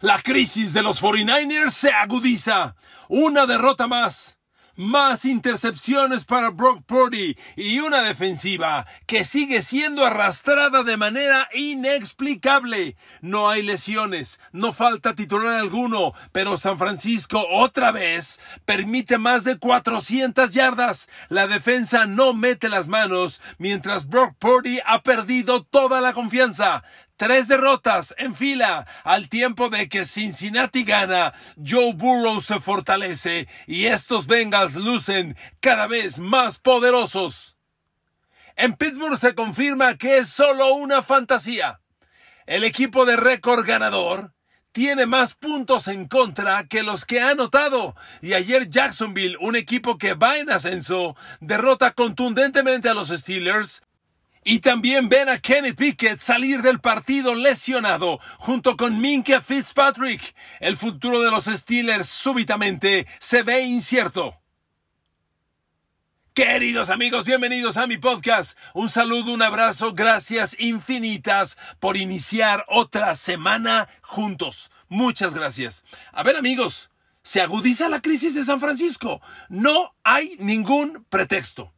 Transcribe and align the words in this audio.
La 0.00 0.20
crisis 0.20 0.72
de 0.72 0.82
los 0.82 1.02
49ers 1.02 1.70
se 1.70 1.90
agudiza. 1.90 2.76
Una 3.08 3.46
derrota 3.46 3.86
más 3.86 4.36
más 4.76 5.24
intercepciones 5.24 6.24
para 6.24 6.50
Brock 6.50 6.84
Purdy 6.84 7.36
y 7.56 7.80
una 7.80 8.02
defensiva 8.02 8.86
que 9.06 9.24
sigue 9.24 9.62
siendo 9.62 10.04
arrastrada 10.04 10.82
de 10.82 10.96
manera 10.96 11.48
inexplicable. 11.54 12.96
No 13.22 13.48
hay 13.48 13.62
lesiones, 13.62 14.38
no 14.52 14.72
falta 14.72 15.14
titular 15.14 15.54
alguno, 15.54 16.12
pero 16.32 16.56
San 16.56 16.78
Francisco 16.78 17.42
otra 17.50 17.90
vez 17.90 18.38
permite 18.64 19.18
más 19.18 19.44
de 19.44 19.58
400 19.58 20.52
yardas. 20.52 21.08
La 21.28 21.46
defensa 21.46 22.06
no 22.06 22.34
mete 22.34 22.68
las 22.68 22.88
manos, 22.88 23.40
mientras 23.58 24.06
Brock 24.08 24.36
Purdy 24.38 24.78
ha 24.84 25.02
perdido 25.02 25.64
toda 25.64 26.00
la 26.00 26.12
confianza. 26.12 26.84
Tres 27.16 27.48
derrotas 27.48 28.14
en 28.18 28.34
fila 28.34 28.86
al 29.02 29.30
tiempo 29.30 29.70
de 29.70 29.88
que 29.88 30.04
Cincinnati 30.04 30.84
gana, 30.84 31.32
Joe 31.56 31.94
Burrow 31.94 32.42
se 32.42 32.60
fortalece 32.60 33.48
y 33.66 33.86
estos 33.86 34.26
Bengals 34.26 34.74
lucen 34.74 35.34
cada 35.60 35.86
vez 35.86 36.18
más 36.18 36.58
poderosos. 36.58 37.56
En 38.54 38.74
Pittsburgh 38.74 39.16
se 39.16 39.34
confirma 39.34 39.96
que 39.96 40.18
es 40.18 40.28
solo 40.28 40.74
una 40.74 41.02
fantasía. 41.02 41.80
El 42.44 42.64
equipo 42.64 43.06
de 43.06 43.16
récord 43.16 43.66
ganador 43.66 44.34
tiene 44.72 45.06
más 45.06 45.32
puntos 45.32 45.88
en 45.88 46.08
contra 46.08 46.66
que 46.66 46.82
los 46.82 47.06
que 47.06 47.22
ha 47.22 47.30
anotado. 47.30 47.96
Y 48.20 48.34
ayer 48.34 48.68
Jacksonville, 48.68 49.38
un 49.40 49.56
equipo 49.56 49.96
que 49.96 50.12
va 50.12 50.36
en 50.36 50.50
ascenso, 50.50 51.16
derrota 51.40 51.92
contundentemente 51.92 52.90
a 52.90 52.94
los 52.94 53.08
Steelers 53.08 53.85
y 54.48 54.60
también 54.60 55.08
ven 55.08 55.28
a 55.28 55.40
Kenny 55.40 55.72
Pickett 55.72 56.20
salir 56.20 56.62
del 56.62 56.78
partido 56.78 57.34
lesionado 57.34 58.20
junto 58.38 58.76
con 58.76 59.00
Minka 59.00 59.40
Fitzpatrick. 59.40 60.36
El 60.60 60.76
futuro 60.76 61.20
de 61.20 61.32
los 61.32 61.46
Steelers 61.46 62.08
súbitamente 62.08 63.08
se 63.18 63.42
ve 63.42 63.62
incierto. 63.62 64.36
Queridos 66.32 66.90
amigos, 66.90 67.24
bienvenidos 67.24 67.76
a 67.76 67.88
mi 67.88 67.98
podcast. 67.98 68.56
Un 68.72 68.88
saludo, 68.88 69.32
un 69.32 69.42
abrazo, 69.42 69.94
gracias 69.94 70.54
infinitas 70.60 71.58
por 71.80 71.96
iniciar 71.96 72.64
otra 72.68 73.16
semana 73.16 73.88
juntos. 74.00 74.70
Muchas 74.88 75.34
gracias. 75.34 75.84
A 76.12 76.22
ver 76.22 76.36
amigos, 76.36 76.90
se 77.24 77.40
agudiza 77.40 77.88
la 77.88 78.00
crisis 78.00 78.36
de 78.36 78.44
San 78.44 78.60
Francisco. 78.60 79.20
No 79.48 79.96
hay 80.04 80.36
ningún 80.38 81.04
pretexto. 81.10 81.72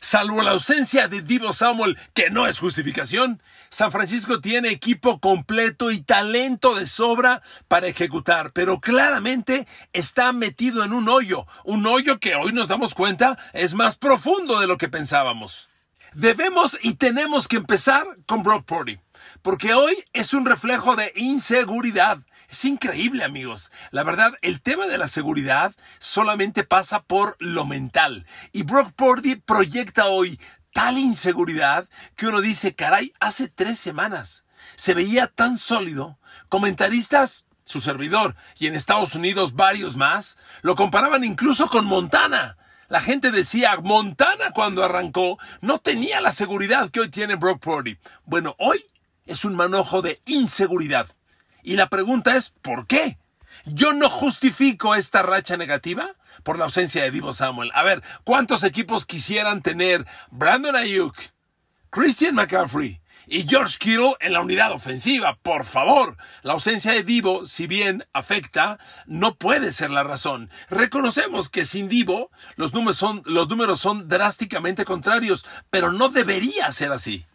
Salvo 0.00 0.42
la 0.42 0.52
ausencia 0.52 1.08
de 1.08 1.22
Divo 1.22 1.52
Samuel, 1.52 1.98
que 2.14 2.30
no 2.30 2.46
es 2.46 2.60
justificación, 2.60 3.42
San 3.68 3.90
Francisco 3.90 4.40
tiene 4.40 4.70
equipo 4.70 5.18
completo 5.18 5.90
y 5.90 6.00
talento 6.00 6.74
de 6.74 6.86
sobra 6.86 7.42
para 7.66 7.88
ejecutar, 7.88 8.52
pero 8.52 8.80
claramente 8.80 9.66
está 9.92 10.32
metido 10.32 10.84
en 10.84 10.92
un 10.92 11.08
hoyo, 11.08 11.46
un 11.64 11.86
hoyo 11.86 12.20
que 12.20 12.34
hoy 12.36 12.52
nos 12.52 12.68
damos 12.68 12.94
cuenta 12.94 13.38
es 13.52 13.74
más 13.74 13.96
profundo 13.96 14.60
de 14.60 14.66
lo 14.66 14.78
que 14.78 14.88
pensábamos. 14.88 15.68
Debemos 16.14 16.78
y 16.80 16.94
tenemos 16.94 17.48
que 17.48 17.56
empezar 17.56 18.06
con 18.26 18.42
Brock 18.42 18.64
Purdy, 18.64 18.98
porque 19.42 19.74
hoy 19.74 20.04
es 20.12 20.32
un 20.32 20.46
reflejo 20.46 20.96
de 20.96 21.12
inseguridad. 21.16 22.18
Es 22.48 22.64
increíble, 22.64 23.24
amigos. 23.24 23.70
La 23.90 24.04
verdad, 24.04 24.32
el 24.40 24.62
tema 24.62 24.86
de 24.86 24.98
la 24.98 25.08
seguridad 25.08 25.74
solamente 25.98 26.64
pasa 26.64 27.02
por 27.02 27.36
lo 27.38 27.66
mental. 27.66 28.26
Y 28.52 28.62
Brock 28.62 28.92
Purdy 28.92 29.36
proyecta 29.36 30.06
hoy 30.06 30.40
tal 30.72 30.98
inseguridad 30.98 31.88
que 32.16 32.26
uno 32.26 32.40
dice, 32.40 32.74
caray, 32.74 33.12
hace 33.20 33.48
tres 33.48 33.78
semanas 33.78 34.44
se 34.76 34.94
veía 34.94 35.26
tan 35.26 35.58
sólido. 35.58 36.18
Comentaristas, 36.48 37.46
su 37.64 37.80
servidor, 37.80 38.34
y 38.58 38.66
en 38.66 38.74
Estados 38.74 39.14
Unidos 39.14 39.54
varios 39.54 39.96
más, 39.96 40.38
lo 40.62 40.74
comparaban 40.76 41.24
incluso 41.24 41.68
con 41.68 41.84
Montana. 41.84 42.56
La 42.88 43.00
gente 43.00 43.30
decía, 43.30 43.76
Montana 43.82 44.52
cuando 44.54 44.82
arrancó 44.82 45.38
no 45.60 45.78
tenía 45.78 46.20
la 46.20 46.32
seguridad 46.32 46.90
que 46.90 47.00
hoy 47.00 47.10
tiene 47.10 47.34
Brock 47.34 47.60
Purdy. 47.60 47.98
Bueno, 48.24 48.56
hoy 48.58 48.82
es 49.26 49.44
un 49.44 49.54
manojo 49.54 50.00
de 50.00 50.22
inseguridad. 50.24 51.08
Y 51.68 51.76
la 51.76 51.90
pregunta 51.90 52.34
es, 52.34 52.54
¿por 52.62 52.86
qué? 52.86 53.18
Yo 53.66 53.92
no 53.92 54.08
justifico 54.08 54.94
esta 54.94 55.20
racha 55.20 55.58
negativa 55.58 56.14
por 56.42 56.56
la 56.56 56.64
ausencia 56.64 57.02
de 57.02 57.10
Divo 57.10 57.34
Samuel. 57.34 57.70
A 57.74 57.82
ver, 57.82 58.02
¿cuántos 58.24 58.64
equipos 58.64 59.04
quisieran 59.04 59.60
tener 59.60 60.06
Brandon 60.30 60.74
Ayuk, 60.74 61.14
Christian 61.90 62.36
McCaffrey 62.36 63.02
y 63.26 63.46
George 63.46 63.76
Kittle 63.78 64.14
en 64.20 64.32
la 64.32 64.40
unidad 64.40 64.72
ofensiva? 64.72 65.36
Por 65.42 65.66
favor, 65.66 66.16
la 66.40 66.54
ausencia 66.54 66.92
de 66.92 67.02
Divo, 67.02 67.44
si 67.44 67.66
bien 67.66 68.02
afecta, 68.14 68.78
no 69.04 69.34
puede 69.34 69.70
ser 69.70 69.90
la 69.90 70.04
razón. 70.04 70.48
Reconocemos 70.70 71.50
que 71.50 71.66
sin 71.66 71.90
Divo 71.90 72.30
los 72.56 72.72
números 72.72 72.96
son, 72.96 73.20
los 73.26 73.46
números 73.50 73.78
son 73.78 74.08
drásticamente 74.08 74.86
contrarios, 74.86 75.44
pero 75.68 75.92
no 75.92 76.08
debería 76.08 76.72
ser 76.72 76.92
así. 76.92 77.27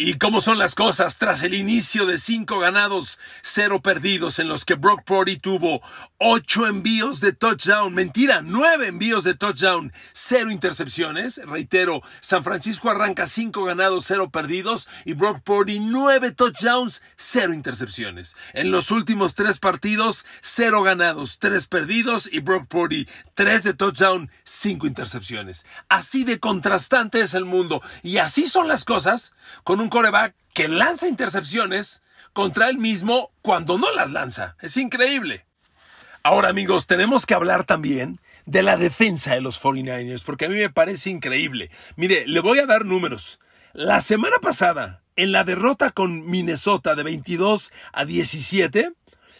¿Y 0.00 0.14
cómo 0.14 0.40
son 0.40 0.58
las 0.58 0.76
cosas 0.76 1.18
tras 1.18 1.42
el 1.42 1.54
inicio 1.54 2.06
de 2.06 2.18
cinco 2.18 2.60
ganados, 2.60 3.18
cero 3.42 3.82
perdidos 3.82 4.38
en 4.38 4.46
los 4.46 4.64
que 4.64 4.74
Brock 4.74 5.02
Purdy 5.02 5.38
tuvo 5.38 5.82
ocho 6.18 6.68
envíos 6.68 7.18
de 7.18 7.32
touchdown? 7.32 7.92
Mentira, 7.92 8.40
nueve 8.40 8.86
envíos 8.86 9.24
de 9.24 9.34
touchdown, 9.34 9.92
cero 10.12 10.52
intercepciones. 10.52 11.38
Reitero, 11.38 12.00
San 12.20 12.44
Francisco 12.44 12.90
arranca 12.90 13.26
cinco 13.26 13.64
ganados, 13.64 14.04
cero 14.06 14.30
perdidos 14.30 14.88
y 15.04 15.14
Brock 15.14 15.40
Purdy 15.42 15.80
nueve 15.80 16.30
touchdowns, 16.30 17.02
cero 17.16 17.52
intercepciones. 17.52 18.36
En 18.52 18.70
los 18.70 18.92
últimos 18.92 19.34
tres 19.34 19.58
partidos, 19.58 20.26
cero 20.42 20.84
ganados, 20.84 21.40
tres 21.40 21.66
perdidos 21.66 22.28
y 22.30 22.38
Brock 22.38 22.68
Purdy 22.68 23.08
tres 23.34 23.64
de 23.64 23.74
touchdown, 23.74 24.30
cinco 24.44 24.86
intercepciones. 24.86 25.66
Así 25.88 26.22
de 26.22 26.38
contrastante 26.38 27.20
es 27.20 27.34
el 27.34 27.46
mundo 27.46 27.82
y 28.04 28.18
así 28.18 28.46
son 28.46 28.68
las 28.68 28.84
cosas 28.84 29.32
con 29.64 29.80
un 29.80 29.87
coreback 29.88 30.34
que 30.54 30.68
lanza 30.68 31.08
intercepciones 31.08 32.02
contra 32.32 32.68
él 32.68 32.78
mismo 32.78 33.32
cuando 33.42 33.78
no 33.78 33.92
las 33.92 34.10
lanza. 34.10 34.56
Es 34.60 34.76
increíble. 34.76 35.46
Ahora 36.22 36.48
amigos, 36.48 36.86
tenemos 36.86 37.26
que 37.26 37.34
hablar 37.34 37.64
también 37.64 38.20
de 38.44 38.62
la 38.62 38.76
defensa 38.76 39.34
de 39.34 39.40
los 39.40 39.62
49ers, 39.62 40.24
porque 40.24 40.46
a 40.46 40.48
mí 40.48 40.56
me 40.56 40.70
parece 40.70 41.10
increíble. 41.10 41.70
Mire, 41.96 42.26
le 42.26 42.40
voy 42.40 42.58
a 42.58 42.66
dar 42.66 42.84
números. 42.84 43.38
La 43.72 44.00
semana 44.00 44.38
pasada, 44.38 45.02
en 45.16 45.32
la 45.32 45.44
derrota 45.44 45.90
con 45.90 46.24
Minnesota 46.24 46.94
de 46.94 47.02
22 47.02 47.72
a 47.92 48.04
17, 48.04 48.92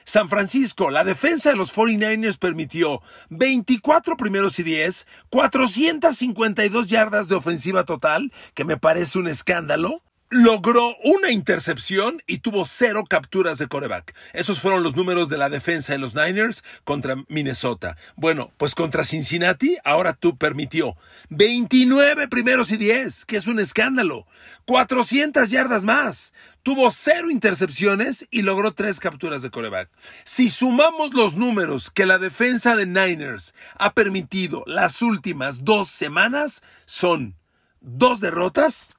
San 0.04 0.28
Francisco, 0.28 0.90
la 0.90 1.04
defensa 1.04 1.50
de 1.50 1.56
los 1.56 1.74
49ers 1.74 2.38
permitió 2.38 3.02
24 3.30 4.16
primeros 4.16 4.58
y 4.58 4.62
10, 4.62 5.06
452 5.28 6.86
yardas 6.86 7.28
de 7.28 7.34
ofensiva 7.34 7.84
total, 7.84 8.32
que 8.54 8.64
me 8.64 8.76
parece 8.78 9.18
un 9.18 9.26
escándalo, 9.26 10.02
logró 10.30 10.94
una 11.04 11.30
intercepción 11.30 12.22
y 12.26 12.38
tuvo 12.38 12.64
cero 12.64 13.04
capturas 13.08 13.58
de 13.58 13.66
coreback. 13.66 14.14
Esos 14.34 14.60
fueron 14.60 14.82
los 14.82 14.94
números 14.94 15.28
de 15.28 15.38
la 15.38 15.48
defensa 15.48 15.92
de 15.92 15.98
los 15.98 16.14
Niners 16.14 16.64
contra 16.84 17.16
Minnesota. 17.28 17.96
Bueno, 18.16 18.52
pues 18.58 18.74
contra 18.74 19.04
Cincinnati 19.04 19.78
ahora 19.84 20.12
tú 20.12 20.36
permitió 20.36 20.96
29 21.30 22.28
primeros 22.28 22.70
y 22.72 22.76
10, 22.76 23.24
que 23.24 23.36
es 23.36 23.46
un 23.46 23.58
escándalo. 23.58 24.26
400 24.66 25.48
yardas 25.50 25.84
más. 25.84 26.34
Tuvo 26.62 26.90
cero 26.90 27.30
intercepciones 27.30 28.26
y 28.30 28.42
logró 28.42 28.72
tres 28.72 29.00
capturas 29.00 29.40
de 29.40 29.50
coreback. 29.50 29.88
Si 30.24 30.50
sumamos 30.50 31.14
los 31.14 31.36
números 31.36 31.90
que 31.90 32.04
la 32.04 32.18
defensa 32.18 32.76
de 32.76 32.84
Niners 32.84 33.54
ha 33.78 33.94
permitido 33.94 34.64
las 34.66 35.00
últimas 35.00 35.64
dos 35.64 35.88
semanas, 35.88 36.62
son 36.84 37.34
dos 37.80 38.20
derrotas 38.20 38.90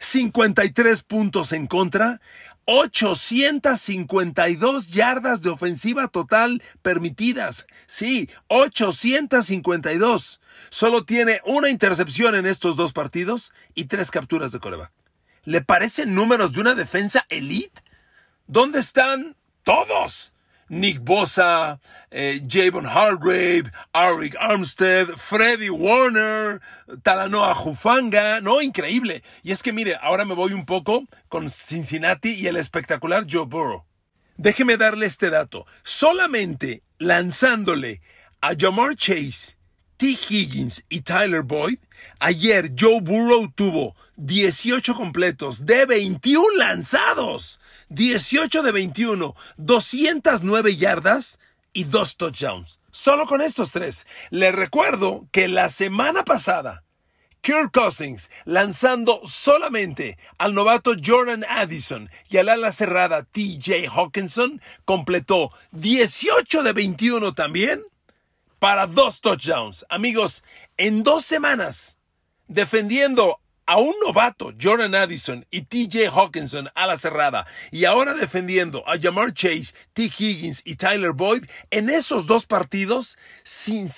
53 0.00 1.02
puntos 1.02 1.52
en 1.52 1.66
contra, 1.66 2.20
852 2.64 4.88
yardas 4.88 5.42
de 5.42 5.50
ofensiva 5.50 6.08
total 6.08 6.62
permitidas. 6.82 7.66
Sí, 7.86 8.28
852. 8.48 10.40
Solo 10.70 11.04
tiene 11.04 11.40
una 11.44 11.68
intercepción 11.68 12.34
en 12.34 12.46
estos 12.46 12.76
dos 12.76 12.92
partidos 12.92 13.52
y 13.74 13.84
tres 13.84 14.10
capturas 14.10 14.50
de 14.52 14.60
coreback. 14.60 14.92
¿Le 15.44 15.62
parecen 15.62 16.14
números 16.14 16.52
de 16.52 16.60
una 16.60 16.74
defensa 16.74 17.24
elite? 17.28 17.82
¿Dónde 18.46 18.80
están 18.80 19.36
todos? 19.64 20.32
Nick 20.70 21.00
Bosa, 21.00 21.80
eh, 22.12 22.40
Javon 22.48 22.86
Hargrave, 22.86 23.72
Arik 23.92 24.36
Armstead, 24.38 25.08
Freddy 25.16 25.68
Warner, 25.68 26.60
Talanoa 27.02 27.54
Jufanga, 27.56 28.40
no, 28.40 28.62
increíble. 28.62 29.24
Y 29.42 29.50
es 29.50 29.62
que 29.62 29.72
mire, 29.72 29.98
ahora 30.00 30.24
me 30.24 30.34
voy 30.34 30.52
un 30.52 30.64
poco 30.64 31.04
con 31.28 31.50
Cincinnati 31.50 32.34
y 32.34 32.46
el 32.46 32.56
espectacular 32.56 33.26
Joe 33.28 33.46
Burrow. 33.46 33.84
Déjeme 34.36 34.76
darle 34.76 35.06
este 35.06 35.28
dato. 35.28 35.66
Solamente 35.82 36.82
lanzándole 36.98 38.00
a 38.40 38.52
Jamar 38.56 38.94
Chase, 38.94 39.56
T. 39.96 40.16
Higgins 40.28 40.84
y 40.88 41.00
Tyler 41.00 41.42
Boyd, 41.42 41.78
ayer 42.20 42.72
Joe 42.78 43.00
Burrow 43.00 43.50
tuvo 43.52 43.96
18 44.16 44.94
completos 44.94 45.66
de 45.66 45.84
21 45.84 46.56
lanzados. 46.56 47.59
18 47.90 48.62
de 48.62 48.72
21, 48.72 49.34
209 49.56 50.76
yardas 50.76 51.38
y 51.72 51.84
dos 51.84 52.16
touchdowns. 52.16 52.80
Solo 52.92 53.26
con 53.26 53.40
estos 53.40 53.72
tres. 53.72 54.06
Les 54.30 54.54
recuerdo 54.54 55.26
que 55.32 55.48
la 55.48 55.70
semana 55.70 56.24
pasada, 56.24 56.84
Kirk 57.40 57.72
Cousins, 57.72 58.30
lanzando 58.44 59.22
solamente 59.24 60.18
al 60.38 60.54
novato 60.54 60.92
Jordan 61.04 61.44
Addison 61.48 62.10
y 62.28 62.36
al 62.36 62.48
ala 62.48 62.70
cerrada 62.70 63.24
TJ 63.24 63.88
Hawkinson, 63.88 64.60
completó 64.84 65.50
18 65.72 66.62
de 66.62 66.72
21 66.72 67.34
también 67.34 67.82
para 68.60 68.86
dos 68.86 69.20
touchdowns. 69.20 69.84
Amigos, 69.88 70.44
en 70.76 71.02
dos 71.02 71.24
semanas, 71.24 71.98
defendiendo 72.46 73.40
a 73.70 73.76
un 73.76 73.94
novato, 74.04 74.52
Jordan 74.60 74.96
Addison 74.96 75.46
y 75.48 75.62
TJ 75.62 76.08
Hawkinson 76.12 76.70
a 76.74 76.88
la 76.88 76.96
cerrada, 76.96 77.46
y 77.70 77.84
ahora 77.84 78.14
defendiendo 78.14 78.82
a 78.88 78.98
Jamar 78.98 79.32
Chase, 79.32 79.74
T. 79.92 80.10
Higgins 80.18 80.62
y 80.64 80.74
Tyler 80.74 81.12
Boyd, 81.12 81.44
en 81.70 81.88
esos 81.88 82.26
dos 82.26 82.46
partidos, 82.46 83.16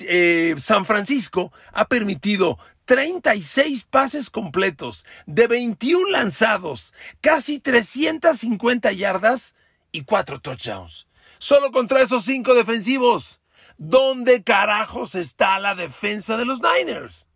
eh, 0.01 0.55
San 0.59 0.85
Francisco 0.85 1.55
ha 1.73 1.87
permitido 1.87 2.59
36 2.85 3.85
pases 3.85 4.29
completos, 4.29 5.07
de 5.25 5.47
21 5.47 6.11
lanzados, 6.11 6.93
casi 7.23 7.59
350 7.59 8.93
yardas 8.93 9.55
y 9.91 10.03
4 10.03 10.43
touchdowns. 10.43 11.07
Solo 11.39 11.73
contra 11.73 12.03
esos 12.03 12.27
5 12.27 12.53
defensivos. 12.53 13.41
¿Dónde 13.79 14.43
carajos 14.43 15.15
está 15.15 15.59
la 15.59 15.75
defensa 15.75 16.37
de 16.37 16.45
los 16.45 16.61
Niners? 16.61 17.27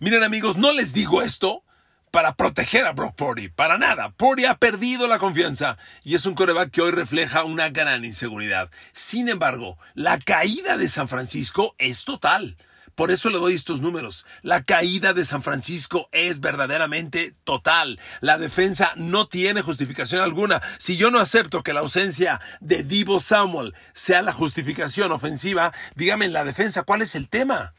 Miren 0.00 0.22
amigos, 0.22 0.56
no 0.56 0.72
les 0.72 0.92
digo 0.92 1.22
esto 1.22 1.64
para 2.12 2.34
proteger 2.34 2.86
a 2.86 2.92
Brock 2.92 3.16
Purdy, 3.16 3.48
para 3.48 3.78
nada. 3.78 4.10
Purdy 4.10 4.44
ha 4.44 4.58
perdido 4.58 5.08
la 5.08 5.18
confianza 5.18 5.78
y 6.04 6.14
es 6.14 6.26
un 6.26 6.34
coreback 6.34 6.70
que 6.70 6.82
hoy 6.82 6.92
refleja 6.92 7.42
una 7.44 7.70
gran 7.70 8.04
inseguridad. 8.04 8.70
Sin 8.92 9.28
embargo, 9.28 9.78
la 9.94 10.18
caída 10.18 10.76
de 10.76 10.88
San 10.88 11.08
Francisco 11.08 11.74
es 11.78 12.04
total. 12.04 12.58
Por 12.94 13.10
eso 13.10 13.30
le 13.30 13.38
doy 13.38 13.54
estos 13.54 13.80
números. 13.80 14.26
La 14.42 14.62
caída 14.62 15.14
de 15.14 15.24
San 15.24 15.42
Francisco 15.42 16.10
es 16.12 16.40
verdaderamente 16.40 17.34
total. 17.44 17.98
La 18.20 18.36
defensa 18.36 18.92
no 18.96 19.28
tiene 19.28 19.62
justificación 19.62 20.20
alguna. 20.20 20.60
Si 20.78 20.98
yo 20.98 21.10
no 21.10 21.18
acepto 21.18 21.62
que 21.62 21.72
la 21.72 21.80
ausencia 21.80 22.42
de 22.60 22.82
Divo 22.82 23.20
Samuel 23.20 23.74
sea 23.94 24.20
la 24.20 24.34
justificación 24.34 25.10
ofensiva, 25.12 25.72
dígame 25.94 26.26
en 26.26 26.34
la 26.34 26.44
defensa, 26.44 26.82
¿cuál 26.82 27.00
es 27.00 27.14
el 27.14 27.30
tema? 27.30 27.72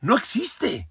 No 0.00 0.16
existe. 0.16 0.88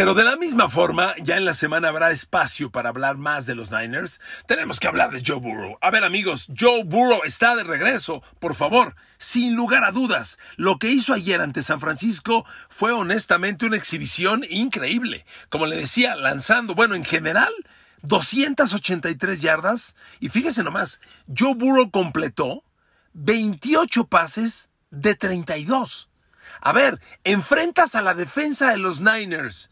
Pero 0.00 0.14
de 0.14 0.24
la 0.24 0.36
misma 0.36 0.70
forma, 0.70 1.14
ya 1.18 1.36
en 1.36 1.44
la 1.44 1.52
semana 1.52 1.88
habrá 1.88 2.10
espacio 2.10 2.70
para 2.70 2.88
hablar 2.88 3.18
más 3.18 3.44
de 3.44 3.54
los 3.54 3.70
Niners. 3.70 4.18
Tenemos 4.46 4.80
que 4.80 4.88
hablar 4.88 5.10
de 5.10 5.22
Joe 5.22 5.40
Burrow. 5.40 5.76
A 5.82 5.90
ver 5.90 6.04
amigos, 6.04 6.50
Joe 6.58 6.84
Burrow 6.84 7.20
está 7.22 7.54
de 7.54 7.64
regreso. 7.64 8.22
Por 8.38 8.54
favor, 8.54 8.96
sin 9.18 9.56
lugar 9.56 9.84
a 9.84 9.92
dudas, 9.92 10.38
lo 10.56 10.78
que 10.78 10.88
hizo 10.88 11.12
ayer 11.12 11.42
ante 11.42 11.62
San 11.62 11.80
Francisco 11.80 12.46
fue 12.70 12.92
honestamente 12.92 13.66
una 13.66 13.76
exhibición 13.76 14.42
increíble. 14.48 15.26
Como 15.50 15.66
le 15.66 15.76
decía, 15.76 16.16
lanzando, 16.16 16.74
bueno, 16.74 16.94
en 16.94 17.04
general, 17.04 17.52
283 18.00 19.42
yardas. 19.42 19.96
Y 20.18 20.30
fíjese 20.30 20.64
nomás, 20.64 20.98
Joe 21.28 21.54
Burrow 21.54 21.90
completó 21.90 22.64
28 23.12 24.06
pases 24.06 24.70
de 24.90 25.14
32. 25.14 26.08
A 26.62 26.72
ver, 26.72 27.00
enfrentas 27.22 27.94
a 27.94 28.00
la 28.00 28.14
defensa 28.14 28.70
de 28.70 28.78
los 28.78 29.02
Niners 29.02 29.69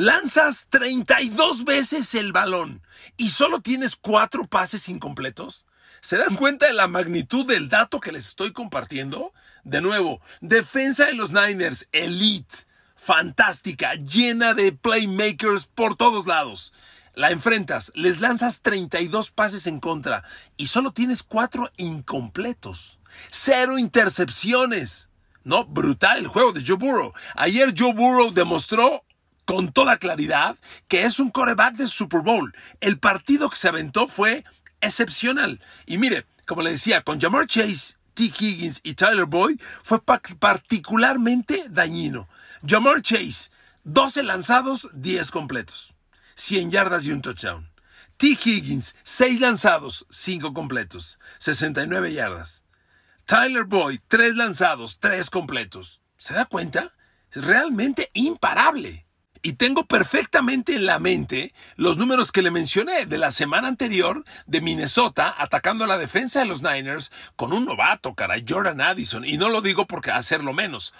lanzas 0.00 0.66
32 0.70 1.66
veces 1.66 2.14
el 2.14 2.32
balón 2.32 2.80
y 3.18 3.28
solo 3.28 3.60
tienes 3.60 3.96
cuatro 3.96 4.44
pases 4.44 4.88
incompletos. 4.88 5.66
¿Se 6.00 6.16
dan 6.16 6.36
cuenta 6.36 6.66
de 6.66 6.72
la 6.72 6.88
magnitud 6.88 7.46
del 7.46 7.68
dato 7.68 8.00
que 8.00 8.10
les 8.10 8.26
estoy 8.26 8.50
compartiendo? 8.52 9.34
De 9.62 9.82
nuevo, 9.82 10.22
defensa 10.40 11.04
de 11.04 11.12
los 11.12 11.32
Niners, 11.32 11.86
elite, 11.92 12.64
fantástica, 12.96 13.92
llena 13.92 14.54
de 14.54 14.72
playmakers 14.72 15.66
por 15.66 15.96
todos 15.96 16.26
lados. 16.26 16.72
La 17.14 17.30
enfrentas, 17.30 17.92
les 17.94 18.20
lanzas 18.20 18.62
32 18.62 19.30
pases 19.30 19.66
en 19.66 19.80
contra 19.80 20.24
y 20.56 20.68
solo 20.68 20.92
tienes 20.92 21.22
cuatro 21.22 21.70
incompletos. 21.76 23.00
Cero 23.30 23.76
intercepciones. 23.76 25.10
No, 25.44 25.66
brutal 25.66 26.20
el 26.20 26.28
juego 26.28 26.52
de 26.52 26.64
Joe 26.66 26.76
Burrow. 26.76 27.12
Ayer 27.34 27.74
Joe 27.76 27.92
Burrow 27.92 28.30
demostró 28.32 29.04
con 29.50 29.72
toda 29.72 29.96
claridad 29.96 30.56
que 30.86 31.04
es 31.06 31.18
un 31.18 31.28
coreback 31.28 31.74
de 31.74 31.88
Super 31.88 32.20
Bowl. 32.20 32.54
El 32.78 33.00
partido 33.00 33.50
que 33.50 33.56
se 33.56 33.66
aventó 33.66 34.06
fue 34.06 34.44
excepcional. 34.80 35.60
Y 35.86 35.98
mire, 35.98 36.24
como 36.46 36.62
le 36.62 36.70
decía, 36.70 37.02
con 37.02 37.20
Jamar 37.20 37.48
Chase, 37.48 37.96
T. 38.14 38.26
Higgins 38.26 38.78
y 38.84 38.94
Tyler 38.94 39.24
Boyd 39.24 39.60
fue 39.82 40.00
particularmente 40.04 41.64
dañino. 41.68 42.28
Jamar 42.64 43.02
Chase, 43.02 43.50
12 43.82 44.22
lanzados, 44.22 44.88
10 44.92 45.32
completos. 45.32 45.94
100 46.36 46.70
yardas 46.70 47.04
y 47.06 47.10
un 47.10 47.20
touchdown. 47.20 47.68
T. 48.18 48.28
Higgins, 48.28 48.94
6 49.02 49.40
lanzados, 49.40 50.06
5 50.10 50.52
completos. 50.52 51.18
69 51.38 52.12
yardas. 52.12 52.64
Tyler 53.24 53.64
Boyd, 53.64 53.98
3 54.06 54.36
lanzados, 54.36 55.00
3 55.00 55.28
completos. 55.28 56.00
¿Se 56.18 56.34
da 56.34 56.44
cuenta? 56.44 56.92
realmente 57.32 58.10
imparable. 58.14 59.06
Y 59.42 59.54
tengo 59.54 59.86
perfectamente 59.86 60.74
en 60.74 60.84
la 60.84 60.98
mente 60.98 61.54
los 61.76 61.96
números 61.96 62.30
que 62.30 62.42
le 62.42 62.50
mencioné 62.50 63.06
de 63.06 63.16
la 63.16 63.32
semana 63.32 63.68
anterior 63.68 64.24
de 64.46 64.60
Minnesota 64.60 65.34
atacando 65.38 65.84
a 65.84 65.88
la 65.88 65.96
defensa 65.96 66.40
de 66.40 66.46
los 66.46 66.62
Niners 66.62 67.10
con 67.36 67.54
un 67.54 67.64
novato, 67.64 68.14
caray, 68.14 68.44
Jordan 68.46 68.82
Addison. 68.82 69.24
Y 69.24 69.38
no 69.38 69.48
lo 69.48 69.62
digo 69.62 69.86
porque 69.86 70.10
hacerlo 70.10 70.52
menos. 70.52 70.92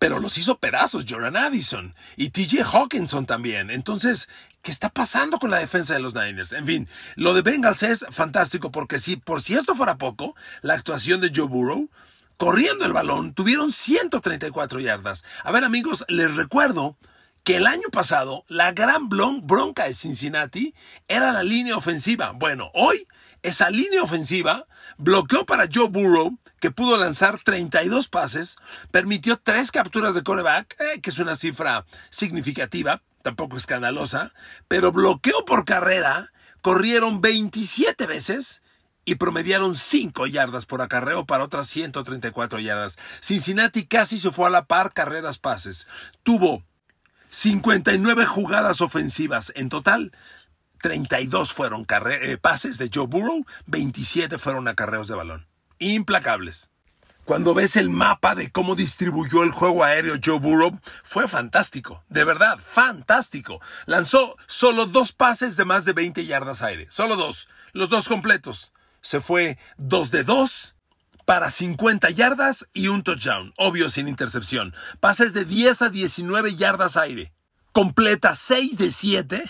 Pero 0.00 0.18
los 0.18 0.36
hizo 0.36 0.58
pedazos 0.58 1.06
Jordan 1.08 1.36
Addison 1.36 1.94
y 2.16 2.30
TJ 2.30 2.64
Hawkinson 2.64 3.24
también. 3.24 3.70
Entonces, 3.70 4.28
¿qué 4.62 4.72
está 4.72 4.88
pasando 4.88 5.38
con 5.38 5.50
la 5.50 5.58
defensa 5.58 5.94
de 5.94 6.00
los 6.00 6.14
Niners? 6.14 6.52
En 6.52 6.66
fin, 6.66 6.88
lo 7.14 7.34
de 7.34 7.42
Bengals 7.42 7.84
es 7.84 8.04
fantástico 8.10 8.72
porque 8.72 8.98
si 8.98 9.16
por 9.16 9.42
si 9.42 9.54
esto 9.54 9.76
fuera 9.76 9.96
poco, 9.96 10.34
la 10.62 10.74
actuación 10.74 11.20
de 11.20 11.32
Joe 11.34 11.46
Burrow 11.46 11.88
corriendo 12.36 12.84
el 12.84 12.92
balón 12.92 13.32
tuvieron 13.32 13.72
134 13.72 14.80
yardas. 14.80 15.24
A 15.44 15.52
ver 15.52 15.64
amigos, 15.64 16.04
les 16.08 16.34
recuerdo 16.34 16.96
que 17.48 17.56
el 17.56 17.66
año 17.66 17.88
pasado 17.90 18.44
la 18.48 18.72
gran 18.72 19.08
bronca 19.08 19.84
de 19.84 19.94
Cincinnati 19.94 20.74
era 21.08 21.32
la 21.32 21.42
línea 21.42 21.78
ofensiva. 21.78 22.32
Bueno, 22.32 22.70
hoy 22.74 23.08
esa 23.42 23.70
línea 23.70 24.02
ofensiva 24.02 24.66
bloqueó 24.98 25.46
para 25.46 25.66
Joe 25.72 25.88
Burrow, 25.88 26.38
que 26.60 26.70
pudo 26.70 26.98
lanzar 26.98 27.40
32 27.40 28.08
pases, 28.08 28.56
permitió 28.90 29.38
tres 29.42 29.70
capturas 29.72 30.14
de 30.14 30.24
coreback, 30.24 30.78
eh, 30.78 31.00
que 31.00 31.08
es 31.08 31.18
una 31.18 31.36
cifra 31.36 31.86
significativa, 32.10 33.00
tampoco 33.22 33.56
escandalosa, 33.56 34.34
pero 34.68 34.92
bloqueó 34.92 35.46
por 35.46 35.64
carrera, 35.64 36.30
corrieron 36.60 37.22
27 37.22 38.06
veces 38.06 38.62
y 39.06 39.14
promediaron 39.14 39.74
5 39.74 40.26
yardas 40.26 40.66
por 40.66 40.82
acarreo 40.82 41.24
para 41.24 41.44
otras 41.44 41.66
134 41.68 42.58
yardas. 42.58 42.98
Cincinnati 43.20 43.86
casi 43.86 44.18
se 44.18 44.32
fue 44.32 44.48
a 44.48 44.50
la 44.50 44.66
par 44.66 44.92
carreras 44.92 45.38
pases. 45.38 45.88
Tuvo 46.22 46.62
59 47.30 48.26
jugadas 48.26 48.80
ofensivas 48.80 49.52
en 49.56 49.68
total. 49.68 50.12
32 50.80 51.52
fueron 51.52 51.86
eh, 51.90 52.36
pases 52.38 52.78
de 52.78 52.90
Joe 52.92 53.06
Burrow, 53.06 53.44
27 53.66 54.38
fueron 54.38 54.68
acarreos 54.68 55.08
de 55.08 55.14
balón. 55.16 55.46
Implacables. 55.78 56.70
Cuando 57.24 57.52
ves 57.52 57.76
el 57.76 57.90
mapa 57.90 58.34
de 58.34 58.50
cómo 58.50 58.74
distribuyó 58.74 59.42
el 59.42 59.50
juego 59.50 59.84
aéreo 59.84 60.18
Joe 60.24 60.38
Burrow, 60.38 60.80
fue 61.04 61.28
fantástico, 61.28 62.02
de 62.08 62.24
verdad, 62.24 62.58
fantástico. 62.58 63.60
Lanzó 63.84 64.36
solo 64.46 64.86
dos 64.86 65.12
pases 65.12 65.56
de 65.56 65.66
más 65.66 65.84
de 65.84 65.92
20 65.92 66.24
yardas 66.24 66.62
aire, 66.62 66.86
solo 66.90 67.16
dos, 67.16 67.48
los 67.72 67.90
dos 67.90 68.08
completos. 68.08 68.72
Se 69.02 69.20
fue 69.20 69.58
dos 69.76 70.10
de 70.10 70.24
dos 70.24 70.74
para 71.28 71.50
50 71.50 72.08
yardas 72.08 72.66
y 72.72 72.88
un 72.88 73.02
touchdown, 73.02 73.52
obvio 73.58 73.90
sin 73.90 74.08
intercepción. 74.08 74.72
Pases 74.98 75.34
de 75.34 75.44
10 75.44 75.82
a 75.82 75.90
19 75.90 76.56
yardas 76.56 76.96
aire 76.96 77.34
completa 77.72 78.34
6 78.34 78.78
de 78.78 78.90
7, 78.90 79.44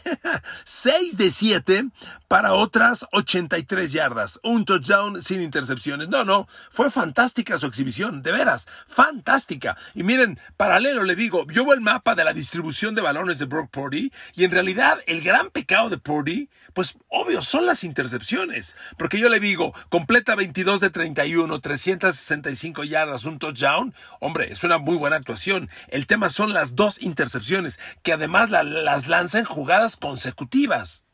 6 0.65 1.17
de 1.19 1.31
7 1.31 1.85
para 2.29 2.53
otras 2.53 3.07
83 3.13 3.93
yardas, 3.93 4.39
un 4.43 4.65
touchdown 4.65 5.23
sin 5.23 5.41
intercepciones. 5.41 6.09
No, 6.09 6.25
no, 6.25 6.47
fue 6.71 6.91
fantástica 6.91 7.59
su 7.59 7.67
exhibición, 7.67 8.23
de 8.23 8.33
veras, 8.33 8.69
fantástica. 8.87 9.77
Y 9.95 10.03
miren, 10.03 10.39
paralelo 10.57 11.05
le 11.05 11.17
digo, 11.17 11.47
yo 11.49 11.73
el 11.73 11.81
mapa 11.81 12.15
de 12.15 12.25
la 12.25 12.33
distribución 12.33 12.95
de 12.95 13.03
balones 13.03 13.39
de 13.39 13.47
Brock 13.47 13.71
Purdy 13.71 14.13
y 14.35 14.45
en 14.45 14.51
realidad 14.51 14.99
el 15.07 15.23
gran 15.23 15.51
pecado 15.51 15.89
de 15.91 15.99
Purdy, 15.99 16.49
pues 16.73 16.97
obvio, 17.09 17.43
son 17.43 17.67
las 17.67 17.85
intercepciones. 17.85 18.77
Porque 18.97 19.19
yo 19.19 19.29
le 19.29 19.41
digo, 19.41 19.75
completa 19.89 20.35
22 20.35 20.81
de 20.81 20.91
31, 20.91 21.61
365 21.61 22.85
yardas, 22.85 23.25
un 23.25 23.39
touchdown. 23.39 23.95
Hombre, 24.21 24.53
es 24.53 24.63
una 24.63 24.79
muy 24.79 24.97
buena 24.97 25.17
actuación. 25.17 25.69
El 25.89 26.07
tema 26.07 26.31
son 26.31 26.53
las 26.53 26.77
dos 26.77 27.01
intercepciones 27.03 27.81
que 28.03 28.13
además 28.19 28.51
las 28.51 29.07
lanza 29.07 29.39
en 29.39 29.45
jugadas 29.45 29.97
consecutivas. 29.97 31.05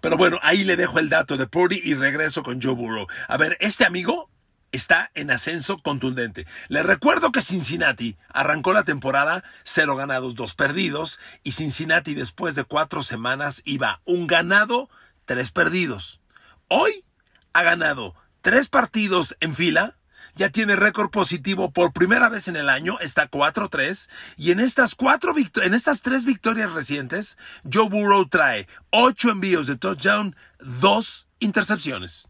Pero 0.00 0.16
bueno, 0.16 0.38
ahí 0.42 0.64
le 0.64 0.76
dejo 0.76 0.98
el 0.98 1.08
dato 1.08 1.36
de 1.36 1.46
Purdy 1.46 1.80
y 1.82 1.94
regreso 1.94 2.42
con 2.42 2.60
Joe 2.60 2.74
Burrow. 2.74 3.06
A 3.28 3.36
ver, 3.36 3.56
este 3.60 3.84
amigo 3.84 4.30
está 4.72 5.10
en 5.14 5.30
ascenso 5.30 5.78
contundente. 5.78 6.46
Le 6.68 6.82
recuerdo 6.82 7.32
que 7.32 7.40
Cincinnati 7.40 8.16
arrancó 8.28 8.72
la 8.72 8.82
temporada 8.82 9.44
cero 9.62 9.94
ganados, 9.94 10.34
dos 10.34 10.54
perdidos, 10.54 11.20
y 11.42 11.52
Cincinnati 11.52 12.14
después 12.14 12.54
de 12.54 12.64
cuatro 12.64 13.02
semanas 13.02 13.62
iba 13.64 14.00
un 14.04 14.26
ganado, 14.26 14.88
tres 15.26 15.52
perdidos. 15.52 16.20
Hoy 16.68 17.04
ha 17.52 17.62
ganado 17.62 18.14
tres 18.40 18.68
partidos 18.68 19.36
en 19.40 19.54
fila, 19.54 19.96
ya 20.36 20.50
tiene 20.50 20.76
récord 20.76 21.10
positivo 21.10 21.70
por 21.70 21.92
primera 21.92 22.28
vez 22.28 22.48
en 22.48 22.56
el 22.56 22.68
año, 22.68 22.98
está 23.00 23.30
4-3, 23.30 24.08
y 24.36 24.50
en 24.50 24.60
estas, 24.60 24.94
cuatro 24.94 25.34
en 25.36 25.74
estas 25.74 26.02
tres 26.02 26.24
victorias 26.24 26.72
recientes, 26.72 27.38
Joe 27.70 27.88
Burrow 27.88 28.26
trae 28.26 28.66
ocho 28.90 29.30
envíos 29.30 29.66
de 29.66 29.76
touchdown, 29.76 30.36
dos 30.58 31.28
intercepciones. 31.38 32.28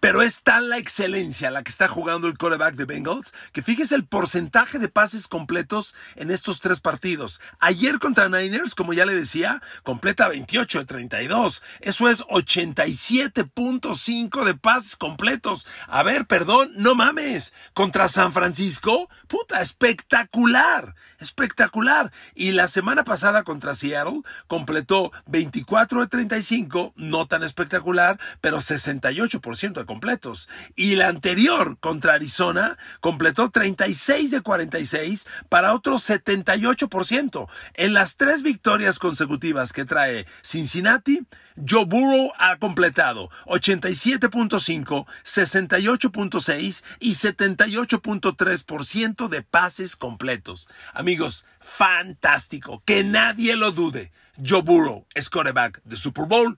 Pero 0.00 0.22
es 0.22 0.42
tal 0.42 0.70
la 0.70 0.78
excelencia 0.78 1.50
la 1.50 1.62
que 1.62 1.70
está 1.70 1.86
jugando 1.86 2.26
el 2.26 2.38
quarterback 2.38 2.74
de 2.74 2.86
Bengals 2.86 3.34
que 3.52 3.62
fíjese 3.62 3.94
el 3.94 4.06
porcentaje 4.06 4.78
de 4.78 4.88
pases 4.88 5.28
completos 5.28 5.94
en 6.16 6.30
estos 6.30 6.60
tres 6.60 6.80
partidos. 6.80 7.38
Ayer 7.58 7.98
contra 7.98 8.30
Niners, 8.30 8.74
como 8.74 8.94
ya 8.94 9.06
le 9.06 9.14
decía, 9.14 9.62
completa 9.82 10.28
28 10.28 10.80
de 10.80 10.84
32. 10.86 11.62
Eso 11.80 12.08
es 12.08 12.22
87.5 12.24 14.44
de 14.44 14.54
pases 14.54 14.96
completos. 14.96 15.66
A 15.86 16.02
ver, 16.02 16.26
perdón, 16.26 16.72
no 16.76 16.94
mames. 16.94 17.52
Contra 17.74 18.08
San 18.08 18.32
Francisco, 18.32 19.10
puta, 19.28 19.60
espectacular. 19.60 20.94
Espectacular. 21.18 22.10
Y 22.34 22.52
la 22.52 22.68
semana 22.68 23.04
pasada 23.04 23.42
contra 23.42 23.74
Seattle 23.74 24.22
completó 24.46 25.12
24 25.26 26.00
de 26.00 26.06
35, 26.06 26.94
no 26.96 27.26
tan 27.26 27.42
espectacular, 27.42 28.18
pero 28.40 28.56
68% 28.58 29.72
de 29.72 29.84
completos. 29.90 30.48
Y 30.76 30.94
la 30.94 31.08
anterior 31.08 31.76
contra 31.80 32.14
Arizona 32.14 32.78
completó 33.00 33.50
36 33.50 34.30
de 34.30 34.40
46 34.40 35.26
para 35.48 35.74
otro 35.74 35.96
78%. 35.96 37.48
En 37.74 37.92
las 37.92 38.14
tres 38.14 38.44
victorias 38.44 39.00
consecutivas 39.00 39.72
que 39.72 39.84
trae 39.84 40.26
Cincinnati, 40.42 41.26
Joe 41.68 41.86
Burrow 41.86 42.30
ha 42.38 42.56
completado 42.58 43.30
87.5, 43.46 45.06
68.6 45.24 46.84
y 47.00 47.14
78.3% 47.14 49.28
de 49.28 49.42
pases 49.42 49.96
completos. 49.96 50.68
Amigos, 50.94 51.44
fantástico, 51.60 52.80
que 52.86 53.02
nadie 53.02 53.56
lo 53.56 53.72
dude. 53.72 54.12
Joe 54.38 54.62
Burrow 54.62 55.04
es 55.14 55.28
quarterback 55.28 55.82
de 55.82 55.96
Super 55.96 56.26
Bowl 56.26 56.56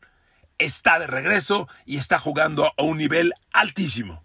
está 0.65 0.99
de 0.99 1.07
regreso 1.07 1.69
y 1.85 1.99
está 1.99 2.19
jugando 2.19 2.73
a 2.77 2.83
un 2.83 2.99
nivel 2.99 3.33
altísimo. 3.53 4.23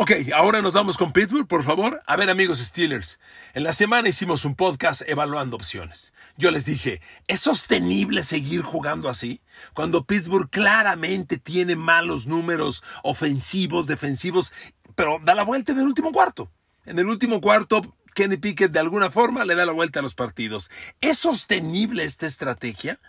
Ok, 0.00 0.12
ahora 0.32 0.62
nos 0.62 0.74
vamos 0.74 0.96
con 0.96 1.12
Pittsburgh, 1.12 1.48
por 1.48 1.64
favor. 1.64 2.00
A 2.06 2.14
ver, 2.14 2.30
amigos 2.30 2.58
Steelers, 2.58 3.18
en 3.52 3.64
la 3.64 3.72
semana 3.72 4.08
hicimos 4.08 4.44
un 4.44 4.54
podcast 4.54 5.02
evaluando 5.06 5.56
opciones. 5.56 6.14
Yo 6.36 6.52
les 6.52 6.64
dije, 6.64 7.00
¿es 7.26 7.40
sostenible 7.40 8.22
seguir 8.22 8.62
jugando 8.62 9.08
así? 9.08 9.40
Cuando 9.74 10.04
Pittsburgh 10.04 10.48
claramente 10.50 11.36
tiene 11.36 11.74
malos 11.74 12.28
números 12.28 12.84
ofensivos, 13.02 13.88
defensivos, 13.88 14.52
pero 14.94 15.18
da 15.20 15.34
la 15.34 15.42
vuelta 15.42 15.72
en 15.72 15.80
el 15.80 15.86
último 15.86 16.12
cuarto. 16.12 16.48
En 16.86 17.00
el 17.00 17.08
último 17.08 17.40
cuarto, 17.40 17.82
Kenny 18.14 18.36
Pickett 18.36 18.70
de 18.70 18.78
alguna 18.78 19.10
forma 19.10 19.44
le 19.44 19.56
da 19.56 19.66
la 19.66 19.72
vuelta 19.72 19.98
a 19.98 20.02
los 20.02 20.14
partidos. 20.14 20.70
¿Es 21.00 21.18
sostenible 21.18 22.04
esta 22.04 22.26
estrategia? 22.26 23.00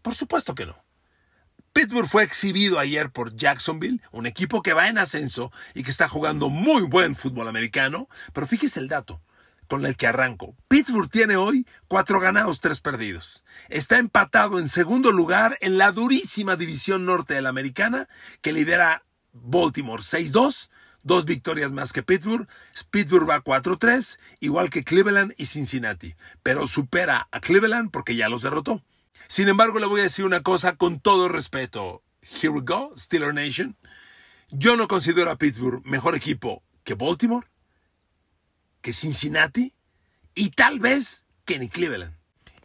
Por 0.00 0.14
supuesto 0.14 0.54
que 0.54 0.66
no. 0.66 0.85
Pittsburgh 1.76 2.08
fue 2.08 2.22
exhibido 2.22 2.78
ayer 2.78 3.10
por 3.10 3.36
Jacksonville, 3.36 4.00
un 4.10 4.24
equipo 4.24 4.62
que 4.62 4.72
va 4.72 4.88
en 4.88 4.96
ascenso 4.96 5.52
y 5.74 5.82
que 5.82 5.90
está 5.90 6.08
jugando 6.08 6.48
muy 6.48 6.84
buen 6.84 7.14
fútbol 7.14 7.48
americano, 7.48 8.08
pero 8.32 8.46
fíjese 8.46 8.80
el 8.80 8.88
dato 8.88 9.20
con 9.68 9.84
el 9.84 9.94
que 9.94 10.06
arranco. 10.06 10.56
Pittsburgh 10.68 11.10
tiene 11.10 11.36
hoy 11.36 11.66
cuatro 11.86 12.18
ganados, 12.18 12.60
tres 12.60 12.80
perdidos. 12.80 13.44
Está 13.68 13.98
empatado 13.98 14.58
en 14.58 14.70
segundo 14.70 15.12
lugar 15.12 15.58
en 15.60 15.76
la 15.76 15.92
durísima 15.92 16.56
división 16.56 17.04
norte 17.04 17.34
de 17.34 17.42
la 17.42 17.50
americana 17.50 18.08
que 18.40 18.54
lidera 18.54 19.04
Baltimore 19.34 20.02
6-2, 20.02 20.70
dos 21.02 21.26
victorias 21.26 21.72
más 21.72 21.92
que 21.92 22.02
Pittsburgh. 22.02 22.48
Pittsburgh 22.90 23.28
va 23.28 23.44
4-3, 23.44 24.18
igual 24.40 24.70
que 24.70 24.82
Cleveland 24.82 25.34
y 25.36 25.44
Cincinnati, 25.44 26.14
pero 26.42 26.66
supera 26.66 27.28
a 27.32 27.40
Cleveland 27.40 27.90
porque 27.90 28.16
ya 28.16 28.30
los 28.30 28.40
derrotó. 28.40 28.82
Sin 29.28 29.48
embargo, 29.48 29.78
le 29.78 29.86
voy 29.86 30.00
a 30.00 30.04
decir 30.04 30.24
una 30.24 30.42
cosa 30.42 30.76
con 30.76 31.00
todo 31.00 31.28
respeto. 31.28 32.02
Here 32.22 32.50
we 32.50 32.62
go, 32.64 32.92
Steeler 32.96 33.34
Nation. 33.34 33.76
Yo 34.50 34.76
no 34.76 34.86
considero 34.88 35.30
a 35.30 35.36
Pittsburgh 35.36 35.84
mejor 35.84 36.14
equipo 36.14 36.62
que 36.84 36.94
Baltimore, 36.94 37.46
que 38.80 38.92
Cincinnati 38.92 39.74
y 40.34 40.50
tal 40.50 40.78
vez 40.78 41.24
que 41.44 41.58
ni 41.58 41.68
Cleveland. 41.68 42.16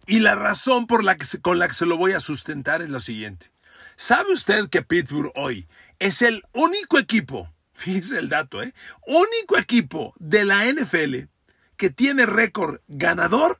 Y 0.05 0.19
la 0.19 0.35
razón 0.35 0.87
por 0.87 1.03
la 1.03 1.15
que 1.15 1.25
con 1.39 1.57
la 1.57 1.67
que 1.67 1.73
se 1.73 1.85
lo 1.85 1.97
voy 1.97 2.11
a 2.11 2.19
sustentar 2.19 2.81
es 2.81 2.89
lo 2.89 2.99
siguiente. 2.99 3.51
¿Sabe 3.95 4.33
usted 4.33 4.69
que 4.69 4.81
Pittsburgh 4.81 5.31
hoy 5.35 5.67
es 5.99 6.21
el 6.21 6.43
único 6.53 6.99
equipo, 6.99 7.51
fíjese 7.73 8.19
el 8.19 8.29
dato, 8.29 8.61
¿eh? 8.61 8.73
Único 9.05 9.57
equipo 9.57 10.13
de 10.19 10.45
la 10.45 10.65
NFL 10.65 11.29
que 11.77 11.89
tiene 11.89 12.27
récord 12.27 12.81
ganador 12.87 13.59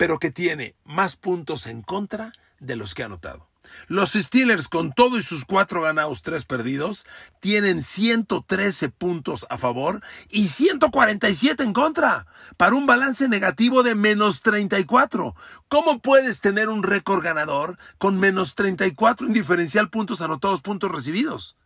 pero 0.00 0.18
que 0.18 0.30
tiene 0.30 0.76
más 0.82 1.14
puntos 1.14 1.66
en 1.66 1.82
contra 1.82 2.32
de 2.58 2.74
los 2.74 2.94
que 2.94 3.02
ha 3.02 3.04
anotado. 3.04 3.50
Los 3.86 4.12
Steelers, 4.12 4.66
con 4.66 4.94
todo 4.94 5.18
y 5.18 5.22
sus 5.22 5.44
cuatro 5.44 5.82
ganados, 5.82 6.22
tres 6.22 6.46
perdidos, 6.46 7.04
tienen 7.38 7.82
113 7.82 8.88
puntos 8.88 9.46
a 9.50 9.58
favor 9.58 10.02
y 10.30 10.48
147 10.48 11.62
en 11.62 11.74
contra, 11.74 12.26
para 12.56 12.76
un 12.76 12.86
balance 12.86 13.28
negativo 13.28 13.82
de 13.82 13.94
menos 13.94 14.40
34. 14.40 15.34
¿Cómo 15.68 15.98
puedes 15.98 16.40
tener 16.40 16.70
un 16.70 16.82
récord 16.82 17.22
ganador 17.22 17.76
con 17.98 18.18
menos 18.18 18.54
34 18.54 19.26
en 19.26 19.34
diferencial 19.34 19.90
puntos 19.90 20.22
anotados, 20.22 20.62
puntos 20.62 20.90
recibidos? 20.90 21.58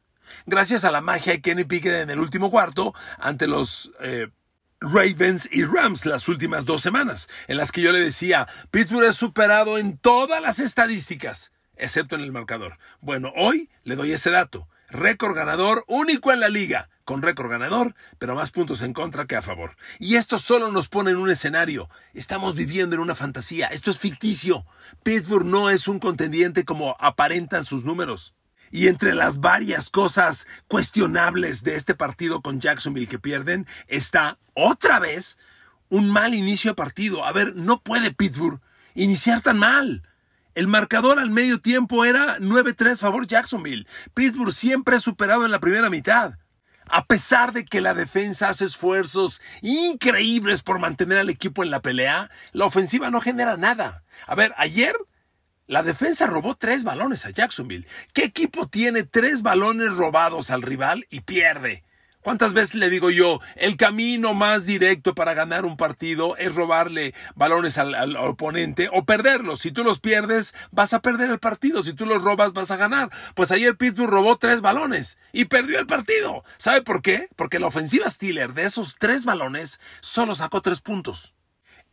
Gracias 0.45 0.83
a 0.83 0.91
la 0.91 1.01
magia 1.01 1.35
de 1.35 1.41
Kenny 1.41 1.63
Pickett 1.63 2.03
en 2.03 2.11
el 2.11 2.19
último 2.19 2.51
cuarto 2.51 2.95
ante 3.21 3.47
los 3.47 3.93
eh, 4.01 4.27
Ravens 4.85 5.49
y 5.51 5.65
Rams 5.65 6.05
las 6.05 6.29
últimas 6.29 6.67
dos 6.67 6.83
semanas, 6.83 7.29
en 7.49 7.57
las 7.57 7.73
que 7.73 7.81
yo 7.81 7.93
le 7.93 8.01
decía, 8.01 8.47
Pittsburgh 8.71 9.07
es 9.07 9.17
superado 9.17 9.79
en 9.79 9.97
todas 9.97 10.43
las 10.43 10.61
estadísticas, 10.61 11.53
excepto 11.77 12.17
en 12.17 12.23
el 12.23 12.33
marcador. 12.33 12.79
Bueno, 13.01 13.33
hoy 13.35 13.71
le 13.85 13.97
doy 13.97 14.13
ese 14.13 14.31
dato. 14.31 14.69
Récord 14.91 15.35
ganador 15.35 15.85
único 15.89 16.33
en 16.33 16.41
la 16.41 16.49
liga, 16.49 16.91
con 17.05 17.23
récord 17.23 17.51
ganador, 17.51 17.95
pero 18.19 18.35
más 18.35 18.51
puntos 18.51 18.83
en 18.83 18.93
contra 18.93 19.27
que 19.27 19.37
a 19.37 19.43
favor. 19.43 19.77
Y 19.99 20.17
esto 20.17 20.39
solo 20.39 20.71
nos 20.71 20.89
pone 20.89 21.11
en 21.11 21.17
un 21.17 21.31
escenario. 21.31 21.89
Estamos 22.13 22.55
viviendo 22.55 22.95
en 22.95 23.03
una 23.03 23.15
fantasía. 23.15 23.67
Esto 23.69 23.91
es 23.91 23.99
ficticio. 23.99 24.67
Pittsburgh 25.03 25.47
no 25.47 25.71
es 25.71 25.89
un 25.89 25.99
contendiente 25.99 26.65
como 26.65 26.97
aparentan 27.01 27.65
sus 27.65 27.85
números. 27.85 28.35
Y 28.71 28.89
entre 28.89 29.15
las 29.15 29.41
varias 29.41 29.91
cosas 29.91 30.47
cuestionables 30.69 31.63
de 31.63 31.77
este 31.77 31.95
partido 31.95 32.41
con 32.41 32.61
Jacksonville 32.61 33.09
que 33.09 33.19
pierden 33.19 33.67
está 33.87 34.39
otra 34.55 34.99
vez 34.99 35.39
un 35.89 36.11
mal 36.11 36.35
inicio 36.35 36.73
de 36.73 36.77
partido. 36.77 37.25
A 37.25 37.33
ver, 37.33 37.55
no 37.55 37.81
puede 37.81 38.13
Pittsburgh 38.13 38.61
iniciar 38.95 39.41
tan 39.43 39.59
mal. 39.59 40.03
El 40.55 40.69
marcador 40.69 41.19
al 41.19 41.31
medio 41.31 41.61
tiempo 41.61 42.05
era 42.05 42.39
9-3 42.39 42.97
favor 42.97 43.27
Jacksonville. 43.27 43.87
Pittsburgh 44.15 44.53
siempre 44.53 44.97
ha 44.97 45.01
superado 45.01 45.45
en 45.45 45.51
la 45.51 45.61
primera 45.61 45.91
mitad. 45.91 46.35
A 46.89 47.07
pesar 47.07 47.53
de 47.53 47.65
que 47.65 47.81
la 47.81 47.95
defensa 47.95 48.51
hace 48.51 48.67
esfuerzos 48.67 49.41
increíbles 49.63 50.63
por 50.63 50.79
mantener 50.79 51.19
al 51.19 51.31
equipo 51.31 51.65
en 51.65 51.71
la 51.71 51.81
pelea, 51.81 52.31
la 52.53 52.67
ofensiva 52.67 53.11
no 53.11 53.21
genera 53.21 53.57
nada. 53.57 54.05
A 54.27 54.35
ver, 54.35 54.55
ayer 54.57 54.95
la 55.67 55.83
defensa 55.83 56.27
robó 56.27 56.57
tres 56.57 56.85
balones 56.85 57.25
a 57.25 57.31
Jacksonville. 57.31 57.87
¿Qué 58.13 58.25
equipo 58.25 58.69
tiene 58.69 59.05
tres 59.05 59.43
balones 59.43 59.95
robados 59.95 60.51
al 60.51 60.63
rival 60.63 61.07
y 61.11 61.21
pierde? 61.21 61.85
¿Cuántas 62.21 62.55
veces 62.55 62.77
le 62.77 62.89
digo 62.89 63.11
yo, 63.11 63.41
el 63.55 63.77
camino 63.77 64.33
más 64.33 64.65
directo 64.65 65.15
para 65.15 65.35
ganar 65.35 65.67
un 65.67 65.77
partido 65.77 66.39
es 66.39 66.55
robarle 66.55 67.15
balones 67.35 67.77
al, 67.77 68.17
oponente 68.17 68.89
o 68.91 69.05
perderlos? 69.05 69.61
Si 69.61 69.73
tú 69.73 69.85
los 69.85 70.01
pierdes, 70.01 70.55
vas 70.71 70.95
a 70.95 71.03
perder 71.03 71.31
el 71.31 71.39
partido. 71.39 71.83
Si 71.83 71.93
tú 71.93 72.07
los 72.07 72.23
robas, 72.23 72.55
vas 72.55 72.71
a 72.71 72.79
ganar. 72.79 73.11
Pues 73.35 73.53
ayer 73.53 73.77
Pittsburgh 73.77 74.11
robó 74.11 74.39
tres 74.39 74.63
balones 74.63 75.19
y 75.33 75.45
perdió 75.45 75.79
el 75.79 75.87
partido. 75.87 76.45
¿Sabe 76.57 76.81
por 76.81 77.03
qué? 77.03 77.29
Porque 77.37 77.59
la 77.59 77.67
ofensiva 77.67 78.09
Steeler 78.09 78.55
de 78.55 78.65
esos 78.65 78.97
tres 78.97 79.27
balones 79.27 79.79
solo 80.01 80.35
sacó 80.35 80.63
tres 80.63 80.81
puntos 80.81 81.34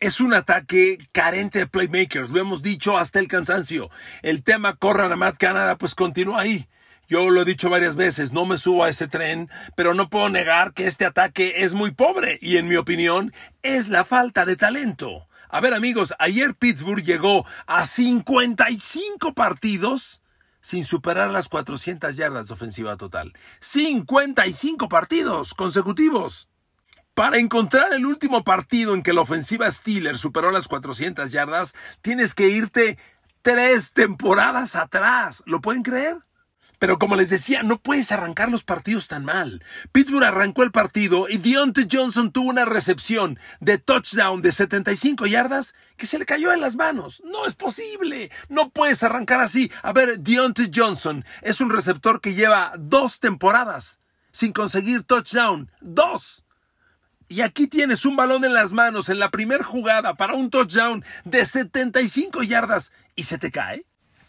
es 0.02 0.20
un 0.20 0.34
ataque 0.34 0.98
carente 1.12 1.60
de 1.60 1.68
playmakers, 1.68 2.32
lo 2.32 2.42
hemos 2.42 2.64
dicho 2.64 2.98
hasta 2.98 3.20
el 3.20 3.28
cansancio. 3.28 3.90
El 4.24 4.44
tema 4.44 4.76
corran 4.76 5.12
a 5.12 5.16
Matt 5.16 5.38
Canada 5.38 5.78
pues 5.78 5.96
continúa 5.96 6.42
ahí. 6.42 6.68
Yo 7.08 7.30
lo 7.30 7.42
he 7.42 7.46
dicho 7.46 7.70
varias 7.70 7.96
veces, 7.96 8.32
no 8.32 8.46
me 8.46 8.58
subo 8.58 8.84
a 8.84 8.90
ese 8.90 9.08
tren, 9.08 9.48
pero 9.76 9.94
no 9.94 10.10
puedo 10.10 10.30
negar 10.30 10.74
que 10.74 10.88
este 10.88 11.06
ataque 11.06 11.54
es 11.58 11.76
muy 11.76 11.92
pobre 11.92 12.40
y 12.42 12.58
en 12.58 12.68
mi 12.68 12.78
opinión 12.78 13.32
es 13.62 13.90
la 13.90 14.04
falta 14.04 14.46
de 14.46 14.56
talento. 14.56 15.28
A 15.50 15.62
ver 15.62 15.74
amigos, 15.74 16.16
ayer 16.18 16.56
Pittsburgh 16.56 17.04
llegó 17.04 17.46
a 17.68 17.86
55 17.86 19.34
partidos 19.36 20.22
sin 20.62 20.84
superar 20.84 21.30
las 21.30 21.48
400 21.48 22.16
yardas 22.16 22.48
de 22.48 22.54
ofensiva 22.54 22.98
total. 22.98 23.34
55 23.60 24.90
partidos 24.90 25.54
consecutivos. 25.54 26.51
Para 27.22 27.38
encontrar 27.38 27.94
el 27.94 28.08
último 28.08 28.44
partido 28.44 28.96
en 28.96 29.04
que 29.04 29.14
la 29.14 29.22
ofensiva 29.22 29.70
Steelers 29.70 30.20
superó 30.20 30.50
las 30.50 30.68
400 30.68 31.32
yardas, 31.32 31.76
tienes 32.02 32.34
que 32.34 32.48
irte 32.48 32.98
tres 33.44 33.94
temporadas 33.94 34.76
atrás. 34.76 35.44
¿Lo 35.46 35.62
pueden 35.62 35.84
creer? 35.84 36.18
Pero 36.80 36.98
como 36.98 37.16
les 37.16 37.30
decía, 37.30 37.62
no 37.62 37.78
puedes 37.78 38.12
arrancar 38.12 38.50
los 38.50 38.64
partidos 38.64 39.08
tan 39.08 39.24
mal. 39.24 39.64
Pittsburgh 39.92 40.24
arrancó 40.24 40.64
el 40.64 40.72
partido 40.72 41.30
y 41.30 41.38
Deontay 41.38 41.88
Johnson 41.92 42.32
tuvo 42.32 42.50
una 42.50 42.66
recepción 42.66 43.38
de 43.60 43.78
touchdown 43.78 44.42
de 44.42 44.52
75 44.52 45.28
yardas 45.28 45.76
que 45.98 46.08
se 46.08 46.18
le 46.18 46.26
cayó 46.26 46.52
en 46.52 46.60
las 46.60 46.76
manos. 46.76 47.22
No 47.24 47.46
es 47.46 47.54
posible. 47.54 48.32
No 48.50 48.72
puedes 48.72 49.04
arrancar 49.04 49.42
así. 49.42 49.72
A 49.84 49.94
ver, 49.94 50.22
Deontay 50.22 50.72
Johnson 50.74 51.24
es 51.44 51.62
un 51.62 51.70
receptor 51.70 52.20
que 52.20 52.34
lleva 52.34 52.74
dos 52.80 53.20
temporadas 53.20 54.00
sin 54.32 54.54
conseguir 54.54 55.04
touchdown. 55.04 55.70
Dos. 55.82 56.41
Y 57.32 57.44
aquí 57.44 57.68
tienes 57.68 58.04
un 58.06 58.18
balón 58.18 58.44
en 58.44 58.54
las 58.54 58.74
manos 58.74 59.08
en 59.08 59.18
la 59.18 59.32
primera 59.32 59.64
jugada 59.64 60.16
para 60.16 60.34
un 60.34 60.50
touchdown 60.50 61.06
de 61.24 61.46
75 61.46 62.44
yardas 62.44 62.92
y 63.16 63.24
se 63.24 63.38
te 63.38 63.52
cae. 63.52 63.86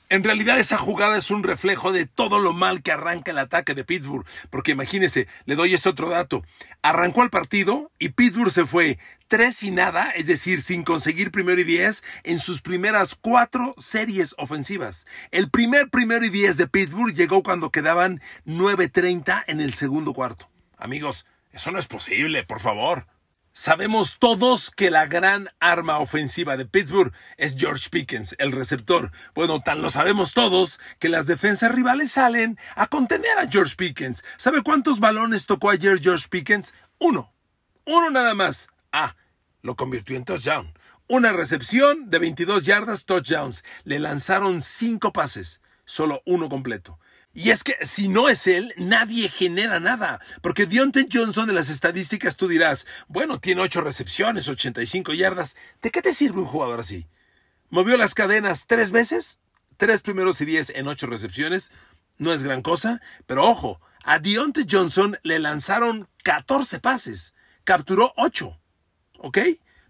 En 0.09 0.23
realidad 0.23 0.61
esa 0.61 0.79
jugada 0.79 1.17
es 1.17 1.33
un 1.33 1.43
reflejo 1.43 1.91
de 1.91 2.07
todo 2.07 2.39
lo 2.39 2.53
mal 2.53 2.81
que 2.81 2.93
arranca 2.93 3.33
el 3.33 3.39
ataque 3.39 3.75
de 3.75 3.83
Pittsburgh. 3.83 4.25
Porque 4.51 4.71
imagínese, 4.71 5.27
le 5.47 5.57
doy 5.57 5.75
este 5.75 5.89
otro 5.89 6.11
dato. 6.11 6.45
Arrancó 6.81 7.25
el 7.25 7.31
partido 7.31 7.91
y 7.99 8.11
Pittsburgh 8.11 8.53
se 8.53 8.67
fue 8.67 9.01
tres 9.27 9.65
y 9.65 9.73
nada, 9.73 10.13
es 10.13 10.29
decir, 10.29 10.63
sin 10.63 10.85
conseguir 10.85 11.33
primero 11.33 11.61
y 11.61 11.65
diez 11.65 12.05
en 12.23 12.39
sus 12.39 12.63
primeras 12.63 13.17
cuatro 13.21 13.75
series 13.79 14.33
ofensivas. 14.39 15.09
El 15.33 15.51
primer 15.51 15.91
primero 15.91 16.25
y 16.25 16.31
diez 16.31 16.57
de 16.57 16.69
Pittsburgh 16.69 17.13
llegó 17.13 17.43
cuando 17.43 17.73
quedaban 17.73 18.23
9.30 18.47 19.43
en 19.49 19.61
el 19.61 19.75
segundo 19.75 20.13
cuarto. 20.13 20.49
Amigos, 20.79 21.27
eso 21.53 21.71
no 21.71 21.79
es 21.79 21.87
posible, 21.87 22.45
por 22.45 22.61
favor. 22.61 23.07
Sabemos 23.55 24.17
todos 24.19 24.71
que 24.71 24.91
la 24.91 25.07
gran 25.07 25.51
arma 25.61 25.99
ofensiva 25.99 26.57
de 26.57 26.65
Pittsburgh 26.65 27.13
es 27.37 27.55
George 27.55 27.91
Pickens, 27.91 28.35
el 28.39 28.51
receptor. 28.51 29.13
Bueno, 29.35 29.61
tan 29.61 29.83
lo 29.83 29.91
sabemos 29.91 30.33
todos 30.33 30.81
que 30.99 31.11
las 31.11 31.27
defensas 31.27 31.71
rivales 31.71 32.13
salen 32.13 32.59
a 32.77 32.87
contener 32.87 33.39
a 33.39 33.47
George 33.47 33.77
Pickens. 33.77 34.25
¿Sabe 34.39 34.63
cuántos 34.63 35.01
balones 35.01 35.45
tocó 35.45 35.69
ayer 35.69 36.01
George 36.01 36.29
Pickens? 36.31 36.75
Uno. 36.99 37.35
Uno 37.85 38.09
nada 38.09 38.35
más. 38.35 38.69
Ah, 38.91 39.17
lo 39.61 39.77
convirtió 39.77 40.17
en 40.17 40.25
touchdown. 40.25 40.73
Una 41.07 41.33
recepción 41.33 42.09
de 42.09 42.21
22 42.21 42.65
yardas, 42.65 43.05
touchdowns. 43.05 43.65
Le 43.85 43.99
lanzaron 43.99 44.63
cinco 44.63 45.13
pases, 45.13 45.61
solo 45.85 46.23
uno 46.25 46.49
completo. 46.49 46.99
Y 47.35 47.51
es 47.51 47.65
que 47.65 47.77
si 47.83 48.09
no 48.09 48.29
es 48.29 48.47
él, 48.47 48.75
nadie 48.77 49.29
genera 49.29 49.81
nada. 49.81 50.21
Porque 50.43 50.67
Deontay 50.67 51.09
Johnson 51.11 51.47
de 51.47 51.55
las 51.55 51.71
estadísticas 51.71 52.37
tú 52.37 52.47
dirás, 52.47 52.87
bueno, 53.09 53.41
tiene 53.41 53.63
8 53.63 53.81
recepciones, 53.81 54.49
85 54.49 55.15
yardas. 55.15 55.57
¿De 55.81 55.91
qué 55.91 56.03
te 56.03 56.13
sirve 56.13 56.41
un 56.41 56.47
jugador 56.47 56.81
así? 56.81 57.09
¿Movió 57.71 57.97
las 57.97 58.13
cadenas 58.13 58.67
tres 58.67 58.91
veces? 58.93 59.39
Tres 59.79 60.03
primeros 60.03 60.41
y 60.43 60.45
diez 60.45 60.71
en 60.71 60.89
ocho 60.89 61.07
recepciones. 61.07 61.73
No 62.19 62.35
es 62.35 62.43
gran 62.43 62.61
cosa, 62.61 63.01
pero 63.27 63.49
ojo, 63.49 63.81
a 64.05 64.19
Deontay 64.19 64.67
Johnson 64.71 65.19
le 65.23 65.39
lanzaron 65.39 66.09
14 66.23 66.81
pases. 66.81 67.33
Capturó 67.65 68.13
8. 68.17 68.61
¿Ok? 69.21 69.39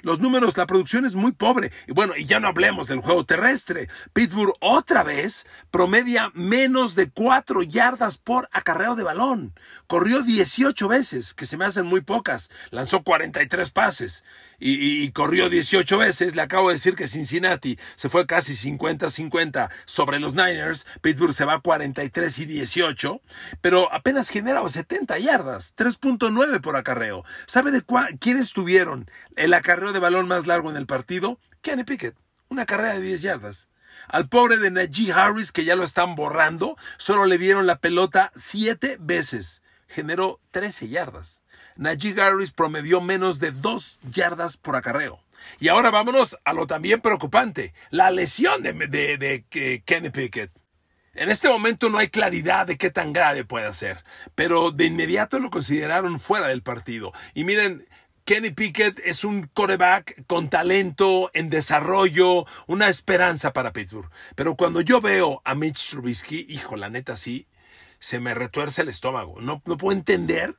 Los 0.03 0.21
números, 0.21 0.57
la 0.57 0.67
producción 0.67 1.05
es 1.05 1.15
muy 1.15 1.33
pobre. 1.33 1.73
Y 1.87 1.93
bueno, 1.93 2.15
y 2.17 2.27
ya 2.27 2.41
no 2.41 2.49
hablemos 2.49 2.89
del 2.89 3.01
juego 3.01 3.25
terrestre. 3.25 3.89
Pittsburgh 4.13 4.55
otra 4.61 5.03
vez 5.03 5.47
promedia 5.71 6.31
menos 6.35 6.95
de 6.95 7.11
4 7.11 7.63
yardas 7.63 8.19
por 8.19 8.49
acarreo 8.53 8.97
de 8.97 9.05
balón. 9.05 9.55
Corrió 9.87 10.23
18 10.23 10.89
veces, 10.89 11.35
que 11.35 11.47
se 11.47 11.57
me 11.57 11.65
hacen 11.65 11.87
muy 11.87 12.01
pocas. 12.01 12.51
Lanzó 12.71 13.03
43 13.03 13.71
pases 13.71 14.25
y, 14.65 15.11
corrió 15.11 15.49
18 15.49 15.99
veces. 15.99 16.37
Le 16.37 16.43
acabo 16.43 16.69
de 16.69 16.75
decir 16.75 16.95
que 16.95 17.09
Cincinnati 17.09 17.79
se 17.97 18.09
fue 18.09 18.27
casi 18.27 18.55
50-50 18.55 19.71
sobre 19.85 20.21
los 20.21 20.35
Niners. 20.35 20.87
Pittsburgh 21.01 21.33
se 21.33 21.45
va 21.45 21.61
43 21.61 22.39
y 22.39 22.45
18, 22.47 23.21
pero 23.61 23.93
apenas 23.93 24.29
genera 24.29 24.67
70 24.67 25.19
yardas, 25.19 25.75
3.9 25.77 26.61
por 26.61 26.77
acarreo. 26.77 27.25
¿Sabe 27.47 27.73
de 27.73 27.83
quiénes 28.21 28.53
tuvieron 28.53 29.11
el 29.37 29.53
acarreo 29.55 29.93
de 29.93 29.99
balón 29.99 30.29
más 30.29 30.47
largo 30.47 30.71
en 30.71 30.77
el 30.77 30.87
partido? 30.87 31.39
Kenny 31.61 31.85
Pickett, 31.85 32.17
una 32.49 32.67
carrera 32.67 32.95
de 32.95 33.01
10 33.01 33.23
yardas. 33.23 33.69
Al 34.09 34.29
pobre 34.29 34.57
de 34.59 34.71
Najee 34.71 35.13
Harris, 35.13 35.53
que 35.53 35.65
ya 35.65 35.77
lo 35.77 35.85
están 35.85 36.15
borrando, 36.15 36.77
solo 36.99 37.27
le 37.27 37.39
dieron 37.39 37.67
la 37.67 37.79
pelota 37.79 38.33
7 38.37 38.99
veces. 39.01 39.63
Generó 39.89 40.41
13 40.51 40.89
yardas. 40.89 41.42
Najee 41.77 42.21
Harris 42.21 42.51
promedió 42.51 43.01
menos 43.01 43.41
de 43.41 43.51
dos 43.51 43.99
yardas 44.11 44.57
por 44.57 44.77
acarreo. 44.77 45.21
Y 45.59 45.69
ahora 45.69 45.91
vámonos 45.91 46.39
a 46.45 46.53
lo 46.53 46.67
también 46.67 47.01
preocupante, 47.01 47.75
la 47.91 48.11
lesión 48.11 48.63
de, 48.63 48.73
de, 48.73 49.83
Kenny 49.85 50.11
Pickett. 50.11 50.51
En 51.15 51.29
este 51.29 51.49
momento 51.49 51.91
no 51.91 51.99
hay 51.99 52.09
claridad 52.09 52.67
de 52.67 52.79
qué 52.79 52.91
tan 52.91 53.13
grave 53.13 53.45
puede 53.45 53.73
ser, 53.75 54.03
pero 54.35 54.71
de 54.71 54.87
inmediato 54.87 55.39
lo 55.39 55.51
consideraron 55.51 56.21
fuera 56.21 56.49
del 56.49 56.63
partido. 56.63 57.13
Y 57.35 57.45
miren, 57.45 57.87
Kenny 58.25 58.51
Pickett 58.51 59.01
es 59.05 59.25
un 59.25 59.49
coreback 59.53 60.27
con 60.27 60.49
talento, 60.49 61.31
en 61.35 61.51
desarrollo, 61.51 62.47
una 62.67 62.89
esperanza 62.89 63.53
para 63.53 63.73
Pittsburgh. 63.73 64.11
Pero 64.37 64.55
cuando 64.57 64.81
yo 64.81 65.01
veo 65.01 65.43
a 65.45 65.55
Mitch 65.55 65.91
Trubisky, 65.91 66.47
hijo, 66.49 66.77
la 66.77 66.89
neta 66.89 67.17
sí, 67.17 67.47
se 67.99 68.21
me 68.21 68.33
retuerce 68.33 68.83
el 68.83 68.89
estómago. 68.89 69.41
No, 69.41 69.61
no 69.67 69.77
puedo 69.77 69.97
entender 69.97 70.55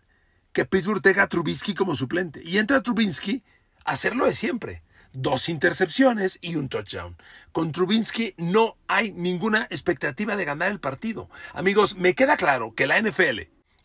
que 0.53 0.65
Pittsburgh 0.65 1.01
tenga 1.01 1.23
a 1.23 1.27
Trubisky 1.27 1.73
como 1.73 1.95
suplente. 1.95 2.41
Y 2.43 2.59
entra 2.59 2.81
Trubisky 2.81 3.43
a 3.83 3.91
hacerlo 3.91 4.25
de 4.25 4.33
siempre. 4.33 4.83
Dos 5.11 5.49
intercepciones 5.49 6.39
y 6.41 6.55
un 6.55 6.69
touchdown. 6.69 7.17
Con 7.51 7.71
Trubisky 7.71 8.33
no 8.37 8.77
hay 8.87 9.11
ninguna 9.11 9.67
expectativa 9.69 10.35
de 10.35 10.45
ganar 10.45 10.71
el 10.71 10.79
partido. 10.79 11.29
Amigos, 11.53 11.97
me 11.97 12.15
queda 12.15 12.37
claro 12.37 12.73
que 12.73 12.87
la 12.87 12.99
NFL, 12.99 13.41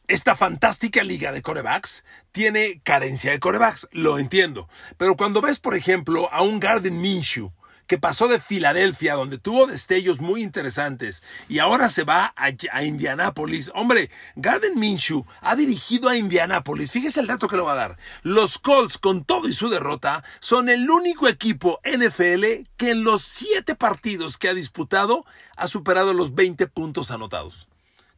esta 0.07 0.37
fantástica 0.37 1.03
liga 1.03 1.33
de 1.33 1.43
corebacks, 1.43 2.05
tiene 2.33 2.81
carencia 2.83 3.31
de 3.33 3.41
corebacks. 3.41 3.89
Lo 3.93 4.19
entiendo. 4.19 4.69
Pero 4.97 5.17
cuando 5.17 5.43
ves, 5.43 5.59
por 5.59 5.75
ejemplo, 5.75 6.33
a 6.33 6.43
un 6.43 6.61
Garden 6.61 7.01
Minshew, 7.01 7.53
que 7.89 7.99
pasó 7.99 8.29
de 8.29 8.39
Filadelfia, 8.39 9.15
donde 9.15 9.39
tuvo 9.39 9.67
destellos 9.67 10.21
muy 10.21 10.43
interesantes, 10.43 11.25
y 11.49 11.59
ahora 11.59 11.89
se 11.89 12.05
va 12.05 12.35
a, 12.37 12.51
a 12.71 12.85
Indianápolis. 12.85 13.73
Hombre, 13.75 14.11
Garden 14.37 14.79
Minshew 14.79 15.27
ha 15.41 15.57
dirigido 15.57 16.09
a 16.09 16.17
Indianápolis. 16.17 16.93
Fíjese 16.93 17.21
el 17.21 17.27
dato 17.27 17.49
que 17.49 17.57
le 17.57 17.63
va 17.63 17.73
a 17.73 17.77
dar. 17.77 17.99
Los 18.23 18.59
Colts, 18.59 18.99
con 18.99 19.25
todo 19.25 19.49
y 19.49 19.55
su 19.55 19.71
derrota, 19.71 20.23
son 20.39 20.69
el 20.69 20.89
único 20.89 21.27
equipo 21.27 21.81
NFL 21.83 22.69
que 22.77 22.91
en 22.91 23.05
los 23.05 23.23
siete 23.23 23.75
partidos 23.75 24.37
que 24.37 24.51
ha 24.51 24.55
disputado 24.55 25.25
ha 25.57 25.67
superado 25.67 26.13
los 26.13 26.35
20 26.35 26.67
puntos 26.69 27.11
anotados. 27.11 27.69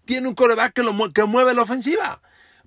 Tiene 0.04 0.26
un 0.26 0.34
coreback 0.34 0.72
que, 0.72 0.82
lo, 0.82 1.12
que 1.12 1.24
mueve 1.24 1.54
la 1.54 1.62
ofensiva. 1.62 2.20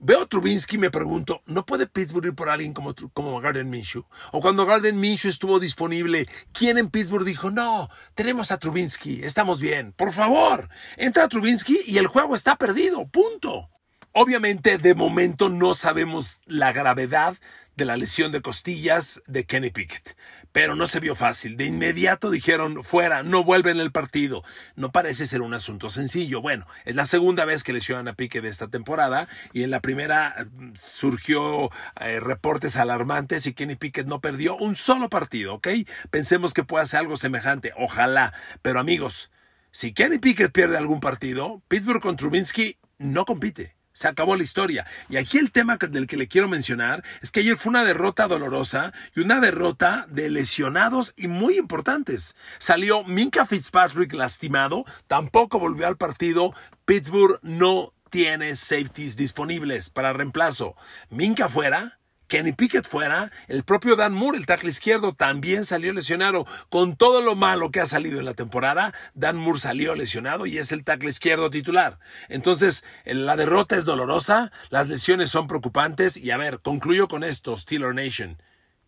Veo 0.06 0.28
Trubinsky 0.28 0.76
y 0.76 0.80
me 0.80 0.92
pregunto, 0.92 1.44
¿no 1.46 1.66
puede 1.66 1.88
Pittsburgh 1.88 2.26
ir 2.26 2.36
por 2.36 2.50
alguien 2.50 2.74
como, 2.74 2.94
como 3.14 3.40
Garden 3.40 3.70
Minshew? 3.70 4.04
O 4.34 4.42
cuando 4.42 4.66
Garden 4.66 5.00
Minshew 5.00 5.30
estuvo 5.30 5.62
disponible, 5.62 6.28
¿quién 6.52 6.78
en 6.78 6.90
Pittsburgh 6.90 7.24
dijo, 7.24 7.52
no, 7.52 7.90
tenemos 8.14 8.52
a 8.52 8.58
Trubinsky, 8.58 9.24
estamos 9.24 9.62
bien, 9.62 9.94
por 9.94 10.12
favor? 10.12 10.68
Entra 10.98 11.30
Trubinsky 11.30 11.84
y 11.86 12.00
el 12.00 12.08
juego 12.08 12.36
está 12.36 12.58
perdido, 12.58 13.08
punto. 13.08 13.70
Obviamente, 14.12 14.78
de 14.78 14.94
momento 14.94 15.48
no 15.48 15.74
sabemos 15.74 16.42
la 16.48 16.74
gravedad 16.74 17.38
de 17.76 17.86
la 17.86 17.98
lesión 17.98 18.32
de 18.32 18.42
costillas 18.42 19.22
de 19.28 19.46
Kenny 19.46 19.72
Pickett. 19.72 20.16
Pero 20.52 20.76
no 20.76 20.86
se 20.86 21.00
vio 21.00 21.16
fácil. 21.16 21.58
De 21.58 21.66
inmediato 21.66 22.30
dijeron, 22.30 22.84
fuera, 22.84 23.24
no 23.24 23.44
vuelven 23.44 23.80
el 23.80 23.92
partido. 23.92 24.44
No 24.76 24.92
parece 24.92 25.26
ser 25.26 25.42
un 25.42 25.54
asunto 25.54 25.90
sencillo. 25.90 26.42
Bueno, 26.42 26.68
es 26.86 26.96
la 26.96 27.06
segunda 27.06 27.46
vez 27.46 27.64
que 27.64 27.74
lesionan 27.74 28.08
a 28.08 28.14
Pickett 28.14 28.46
esta 28.46 28.68
temporada 28.68 29.28
y 29.52 29.64
en 29.64 29.72
la 29.72 29.80
primera 29.80 30.48
mm, 30.52 30.74
surgió 30.76 31.72
eh, 32.00 32.20
reportes 32.20 32.76
alarmantes 32.76 33.48
y 33.48 33.54
Kenny 33.54 33.76
Pickett 33.76 34.08
no 34.08 34.22
perdió 34.22 34.56
un 34.58 34.76
solo 34.76 35.10
partido, 35.10 35.56
¿ok? 35.56 35.68
Pensemos 36.12 36.54
que 36.54 36.64
pueda 36.64 36.86
ser 36.86 37.00
algo 37.00 37.18
semejante. 37.18 37.74
Ojalá. 37.78 38.34
Pero 38.62 38.80
amigos, 38.80 39.32
si 39.72 39.94
Kenny 39.94 40.20
Pickett 40.20 40.52
pierde 40.52 40.78
algún 40.78 41.00
partido, 41.00 41.64
Pittsburgh 41.68 42.02
con 42.02 42.16
Trubinsky 42.16 42.78
no 43.00 43.26
compite. 43.26 43.76
Se 43.94 44.08
acabó 44.08 44.36
la 44.36 44.44
historia. 44.44 44.86
Y 45.08 45.18
aquí 45.18 45.38
el 45.38 45.52
tema 45.52 45.78
del 45.78 46.08
que 46.08 46.18
le 46.18 46.28
quiero 46.28 46.48
mencionar 46.48 47.04
es 47.22 47.32
que 47.32 47.42
ayer 47.42 47.58
fue 47.58 47.70
una 47.70 47.84
derrota 47.84 48.28
dolorosa 48.28 48.92
y 49.16 49.22
una 49.22 49.40
derrota 49.40 50.08
de 50.10 50.30
lesionados 50.30 51.14
y 51.16 51.28
muy 51.28 51.58
importantes. 51.58 52.36
Salió 52.58 53.04
Minka 53.04 53.46
Fitzpatrick 53.46 54.14
lastimado, 54.14 54.86
tampoco 55.08 55.60
volvió 55.60 55.88
al 55.88 55.98
partido. 55.98 56.54
Pittsburgh 56.86 57.40
no 57.44 57.94
tiene 58.10 58.56
safeties 58.56 59.16
disponibles 59.16 59.90
para 59.90 60.14
reemplazo. 60.14 60.76
Minka 61.10 61.50
fuera, 61.50 62.00
Kenny 62.34 62.52
Pickett 62.52 62.88
fuera, 62.88 63.32
el 63.48 63.64
propio 63.64 63.96
Dan 63.96 64.12
Moore, 64.12 64.40
el 64.40 64.48
tackle 64.48 64.72
izquierdo, 64.72 65.14
también 65.14 65.66
salió 65.66 65.94
lesionado. 65.94 66.48
Con 66.70 66.96
todo 66.96 67.22
lo 67.22 67.36
malo 67.36 67.70
que 67.70 67.80
ha 67.80 67.86
salido 67.86 68.18
en 68.18 68.26
la 68.26 68.34
temporada, 68.34 68.92
Dan 69.14 69.38
Moore 69.38 69.60
salió 69.60 69.94
lesionado 69.94 70.48
y 70.48 70.58
es 70.58 70.72
el 70.72 70.84
tackle 70.84 71.12
izquierdo 71.12 71.52
titular. 71.52 72.00
Entonces, 72.30 72.84
la 73.06 73.36
derrota 73.36 73.76
es 73.76 73.86
dolorosa, 73.86 74.52
las 74.72 74.88
lesiones 74.88 75.30
son 75.30 75.46
preocupantes 75.46 76.18
y 76.18 76.32
a 76.32 76.38
ver, 76.38 76.60
concluyo 76.62 77.08
con 77.08 77.24
esto, 77.24 77.56
Steeler 77.56 77.94
Nation. 77.94 78.42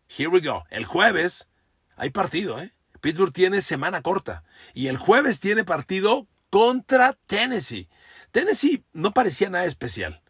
Here 0.09 0.29
we 0.29 0.39
go. 0.39 0.63
El 0.71 0.85
jueves 0.85 1.51
hay 1.97 2.09
partido, 2.09 2.59
¿eh? 2.59 2.73
Pittsburgh 2.99 3.31
tiene 3.31 3.61
semana 3.61 4.01
corta 4.01 4.43
y 4.73 4.87
el 4.87 4.97
jueves 4.97 5.39
tiene 5.39 5.63
partido 5.63 6.27
contra 6.49 7.15
Tennessee. 7.27 7.89
Tennessee 8.31 8.83
no 8.91 9.13
parecía 9.13 9.51
nada 9.51 9.65
especial. 9.65 10.23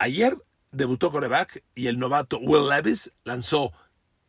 Ayer 0.00 0.36
debutó 0.72 1.12
coreback 1.12 1.62
y 1.74 1.86
el 1.86 1.98
novato 1.98 2.38
Will 2.38 2.68
Levis 2.68 3.12
lanzó 3.24 3.72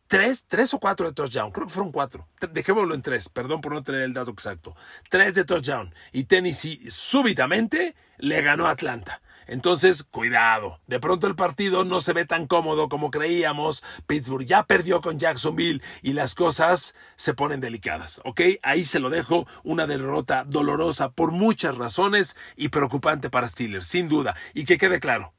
tres, 0.07 0.45
tres 0.47 0.73
o 0.73 0.79
cuatro 0.79 1.07
de 1.07 1.13
touchdown. 1.13 1.51
Creo 1.51 1.65
que 1.65 1.73
fueron 1.73 1.91
cuatro. 1.91 2.27
Dejémoslo 2.51 2.93
en 2.93 3.01
tres, 3.01 3.29
perdón 3.29 3.61
por 3.61 3.73
no 3.73 3.81
tener 3.81 4.01
el 4.01 4.13
dato 4.13 4.31
exacto. 4.31 4.75
Tres 5.09 5.33
de 5.33 5.45
touchdown. 5.45 5.93
Y 6.11 6.25
Tennessee 6.25 6.91
súbitamente 6.91 7.95
le 8.17 8.41
ganó 8.41 8.67
a 8.67 8.71
Atlanta. 8.71 9.21
Entonces, 9.47 10.03
cuidado. 10.03 10.79
De 10.87 10.99
pronto 10.99 11.27
el 11.27 11.35
partido 11.35 11.83
no 11.83 11.99
se 11.99 12.13
ve 12.13 12.25
tan 12.25 12.47
cómodo 12.47 12.89
como 12.89 13.11
creíamos. 13.11 13.83
Pittsburgh 14.07 14.45
ya 14.45 14.63
perdió 14.63 15.01
con 15.01 15.19
Jacksonville 15.19 15.81
y 16.01 16.13
las 16.13 16.35
cosas 16.35 16.95
se 17.15 17.33
ponen 17.33 17.59
delicadas. 17.59 18.21
¿Ok? 18.23 18.41
Ahí 18.61 18.85
se 18.85 18.99
lo 18.99 19.09
dejo. 19.09 19.47
Una 19.63 19.87
derrota 19.87 20.43
dolorosa 20.45 21.11
por 21.11 21.31
muchas 21.31 21.75
razones 21.77 22.37
y 22.55 22.69
preocupante 22.69 23.29
para 23.29 23.47
Steelers, 23.47 23.87
sin 23.87 24.07
duda. 24.09 24.35
Y 24.53 24.65
que 24.65 24.77
quede 24.77 24.99
claro 24.99 25.33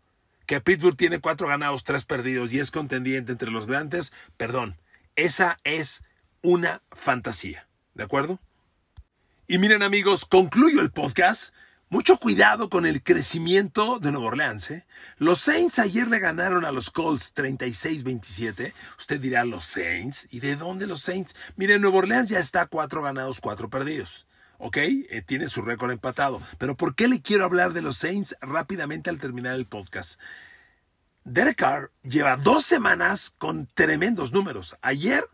que 0.47 0.61
Pittsburgh 0.61 0.97
tiene 0.97 1.21
cuatro 1.21 1.49
ganados, 1.49 1.85
tres 1.85 2.05
perdidos 2.05 2.53
y 2.53 2.61
es 2.61 2.71
contendiente 2.71 3.33
entre 3.33 3.51
los 3.51 3.67
grandes. 3.67 4.13
Perdón. 4.37 4.77
Esa 5.17 5.59
es 5.65 6.03
una 6.43 6.83
fantasía. 6.91 7.69
¿De 7.95 8.03
acuerdo? 8.03 8.41
Y 9.47 9.59
miren 9.59 9.83
amigos, 9.83 10.25
concluyo 10.25 10.81
el 10.81 10.91
podcast 10.91 11.55
mucho 11.95 12.17
cuidado 12.17 12.71
con 12.71 12.87
el 12.87 13.05
crecimiento 13.05 14.01
de 14.01 14.11
Nueva 14.11 14.27
Orleans. 14.27 14.71
¿eh? 14.73 14.85
Los 15.19 15.41
Saints 15.41 15.79
ayer 15.79 16.09
le 16.09 16.19
ganaron 16.19 16.65
a 16.65 16.73
los 16.73 16.91
Colts 16.91 17.33
36-27. 17.37 18.73
Usted 18.99 19.21
dirá, 19.21 19.45
¿los 19.45 19.67
Saints? 19.67 20.27
¿Y 20.33 20.41
de 20.41 20.57
dónde 20.57 20.89
los 20.89 21.03
Saints? 21.03 21.37
Mire, 21.55 21.79
Nueva 21.79 21.99
Orleans 21.99 22.31
ya 22.31 22.41
está 22.41 22.67
cuatro 22.67 23.01
ganados, 23.01 23.41
cuatro 23.41 23.71
perdidos. 23.71 24.27
¿Ok? 24.59 24.77
Eh, 24.77 25.23
tiene 25.27 25.49
su 25.49 25.62
récord 25.62 25.90
empatado. 25.90 26.40
Pero 26.59 26.77
¿por 26.77 26.95
qué 26.95 27.09
le 27.09 27.21
quiero 27.21 27.45
hablar 27.45 27.73
de 27.73 27.83
los 27.83 27.97
Saints 27.97 28.37
rápidamente 28.40 29.11
al 29.11 29.19
terminar 29.19 29.55
el 29.55 29.67
podcast? 29.67 30.21
Derek 31.25 31.57
Carr 31.57 31.90
lleva 32.03 32.37
dos 32.37 32.67
semanas 32.67 33.35
con 33.38 33.67
tremendos 33.75 34.33
números. 34.33 34.77
Ayer, 34.83 35.29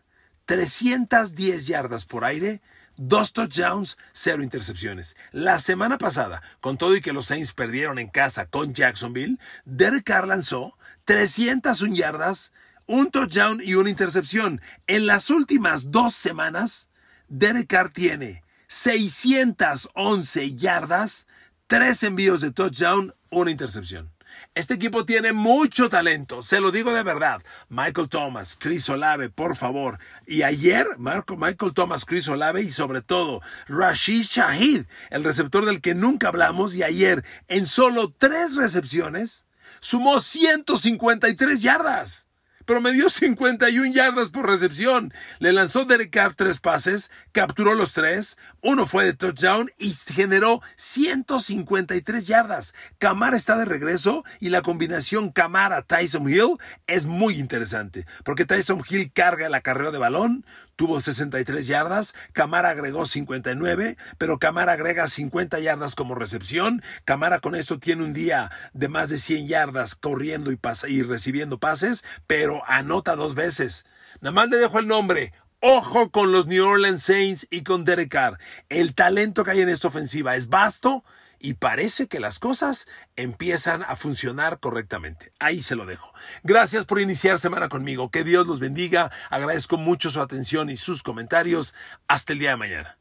310 0.45 1.65
yardas 1.65 2.05
por 2.05 2.23
aire, 2.23 2.61
dos 2.95 3.33
touchdowns, 3.33 3.97
cero 4.13 4.43
intercepciones. 4.43 5.17
La 5.31 5.59
semana 5.59 5.97
pasada, 5.97 6.41
con 6.61 6.77
todo 6.77 6.95
y 6.95 7.01
que 7.01 7.13
los 7.13 7.25
Saints 7.25 7.53
perdieron 7.53 7.99
en 7.99 8.07
casa 8.07 8.45
con 8.45 8.73
Jacksonville, 8.73 9.37
Derek 9.65 10.05
Carr 10.05 10.27
lanzó 10.27 10.77
301 11.05 11.95
yardas, 11.95 12.53
un 12.85 13.11
touchdown 13.11 13.61
y 13.63 13.75
una 13.75 13.89
intercepción. 13.89 14.61
En 14.87 15.07
las 15.07 15.29
últimas 15.29 15.91
dos 15.91 16.15
semanas, 16.15 16.89
Derek 17.27 17.67
Carr 17.67 17.89
tiene 17.89 18.43
611 18.71 20.55
yardas, 20.55 21.27
tres 21.67 22.03
envíos 22.03 22.39
de 22.39 22.51
touchdown, 22.51 23.13
una 23.29 23.51
intercepción. 23.51 24.13
Este 24.55 24.75
equipo 24.75 25.05
tiene 25.05 25.33
mucho 25.33 25.89
talento, 25.89 26.41
se 26.41 26.61
lo 26.61 26.71
digo 26.71 26.93
de 26.93 27.03
verdad. 27.03 27.43
Michael 27.67 28.07
Thomas, 28.07 28.55
Chris 28.57 28.87
Olave, 28.87 29.29
por 29.29 29.57
favor. 29.57 29.99
Y 30.25 30.43
ayer, 30.43 30.87
Marco, 30.97 31.35
Michael 31.35 31.73
Thomas, 31.73 32.05
Chris 32.05 32.29
Olave 32.29 32.61
y 32.61 32.71
sobre 32.71 33.01
todo 33.01 33.41
Rashid 33.67 34.23
Shahid, 34.23 34.85
el 35.09 35.25
receptor 35.25 35.65
del 35.65 35.81
que 35.81 35.93
nunca 35.93 36.29
hablamos, 36.29 36.73
y 36.73 36.83
ayer 36.83 37.25
en 37.49 37.65
solo 37.65 38.15
tres 38.17 38.55
recepciones 38.55 39.45
sumó 39.81 40.21
153 40.21 41.61
yardas 41.61 42.30
promedió 42.71 43.09
51 43.09 43.91
yardas 43.91 44.29
por 44.29 44.47
recepción. 44.47 45.13
Le 45.39 45.51
lanzó 45.51 45.83
Derek 45.83 46.09
Carr 46.09 46.35
tres 46.35 46.61
pases, 46.61 47.11
capturó 47.33 47.75
los 47.75 47.91
tres, 47.91 48.37
uno 48.61 48.85
fue 48.85 49.03
de 49.03 49.13
touchdown 49.13 49.73
y 49.77 49.93
generó 49.93 50.61
153 50.77 52.25
yardas. 52.25 52.73
Camara 52.97 53.35
está 53.35 53.57
de 53.57 53.65
regreso 53.65 54.23
y 54.39 54.51
la 54.51 54.61
combinación 54.61 55.31
Camara-Tyson 55.31 56.29
Hill 56.29 56.59
es 56.87 57.05
muy 57.05 57.39
interesante, 57.39 58.05
porque 58.23 58.45
Tyson 58.45 58.81
Hill 58.89 59.11
carga 59.11 59.47
el 59.47 59.53
acarreo 59.53 59.91
de 59.91 59.97
balón, 59.97 60.45
tuvo 60.81 60.99
63 60.99 61.67
yardas, 61.67 62.15
Camara 62.33 62.69
agregó 62.71 63.05
59, 63.05 63.97
pero 64.17 64.39
Camara 64.39 64.71
agrega 64.71 65.07
50 65.07 65.59
yardas 65.59 65.93
como 65.93 66.15
recepción. 66.15 66.81
Camara 67.05 67.39
con 67.39 67.53
esto 67.53 67.77
tiene 67.77 68.03
un 68.03 68.13
día 68.13 68.49
de 68.73 68.87
más 68.87 69.09
de 69.09 69.19
100 69.19 69.47
yardas 69.47 69.93
corriendo 69.93 70.51
y, 70.51 70.59
y 70.87 71.03
recibiendo 71.03 71.59
pases, 71.59 72.03
pero 72.25 72.63
anota 72.65 73.15
dos 73.15 73.35
veces. 73.35 73.85
Nada 74.21 74.31
más 74.31 74.49
le 74.49 74.57
dejo 74.57 74.79
el 74.79 74.87
nombre. 74.87 75.33
Ojo 75.59 76.09
con 76.09 76.31
los 76.31 76.47
New 76.47 76.65
Orleans 76.65 77.03
Saints 77.03 77.45
y 77.51 77.61
con 77.61 77.85
Derek 77.85 78.09
Carr. 78.09 78.39
El 78.69 78.95
talento 78.95 79.43
que 79.43 79.51
hay 79.51 79.61
en 79.61 79.69
esta 79.69 79.89
ofensiva 79.89 80.35
es 80.35 80.49
vasto 80.49 81.03
y 81.41 81.55
parece 81.55 82.07
que 82.07 82.19
las 82.19 82.39
cosas 82.39 82.87
empiezan 83.15 83.83
a 83.83 83.95
funcionar 83.95 84.59
correctamente. 84.59 85.33
Ahí 85.39 85.61
se 85.61 85.75
lo 85.75 85.85
dejo. 85.85 86.13
Gracias 86.43 86.85
por 86.85 87.01
iniciar 87.01 87.39
semana 87.39 87.69
conmigo. 87.69 88.11
Que 88.11 88.23
Dios 88.23 88.47
los 88.47 88.59
bendiga. 88.59 89.11
Agradezco 89.29 89.77
mucho 89.77 90.09
su 90.09 90.21
atención 90.21 90.69
y 90.69 90.77
sus 90.77 91.03
comentarios. 91.03 91.73
Hasta 92.07 92.33
el 92.33 92.39
día 92.39 92.51
de 92.51 92.57
mañana. 92.57 93.00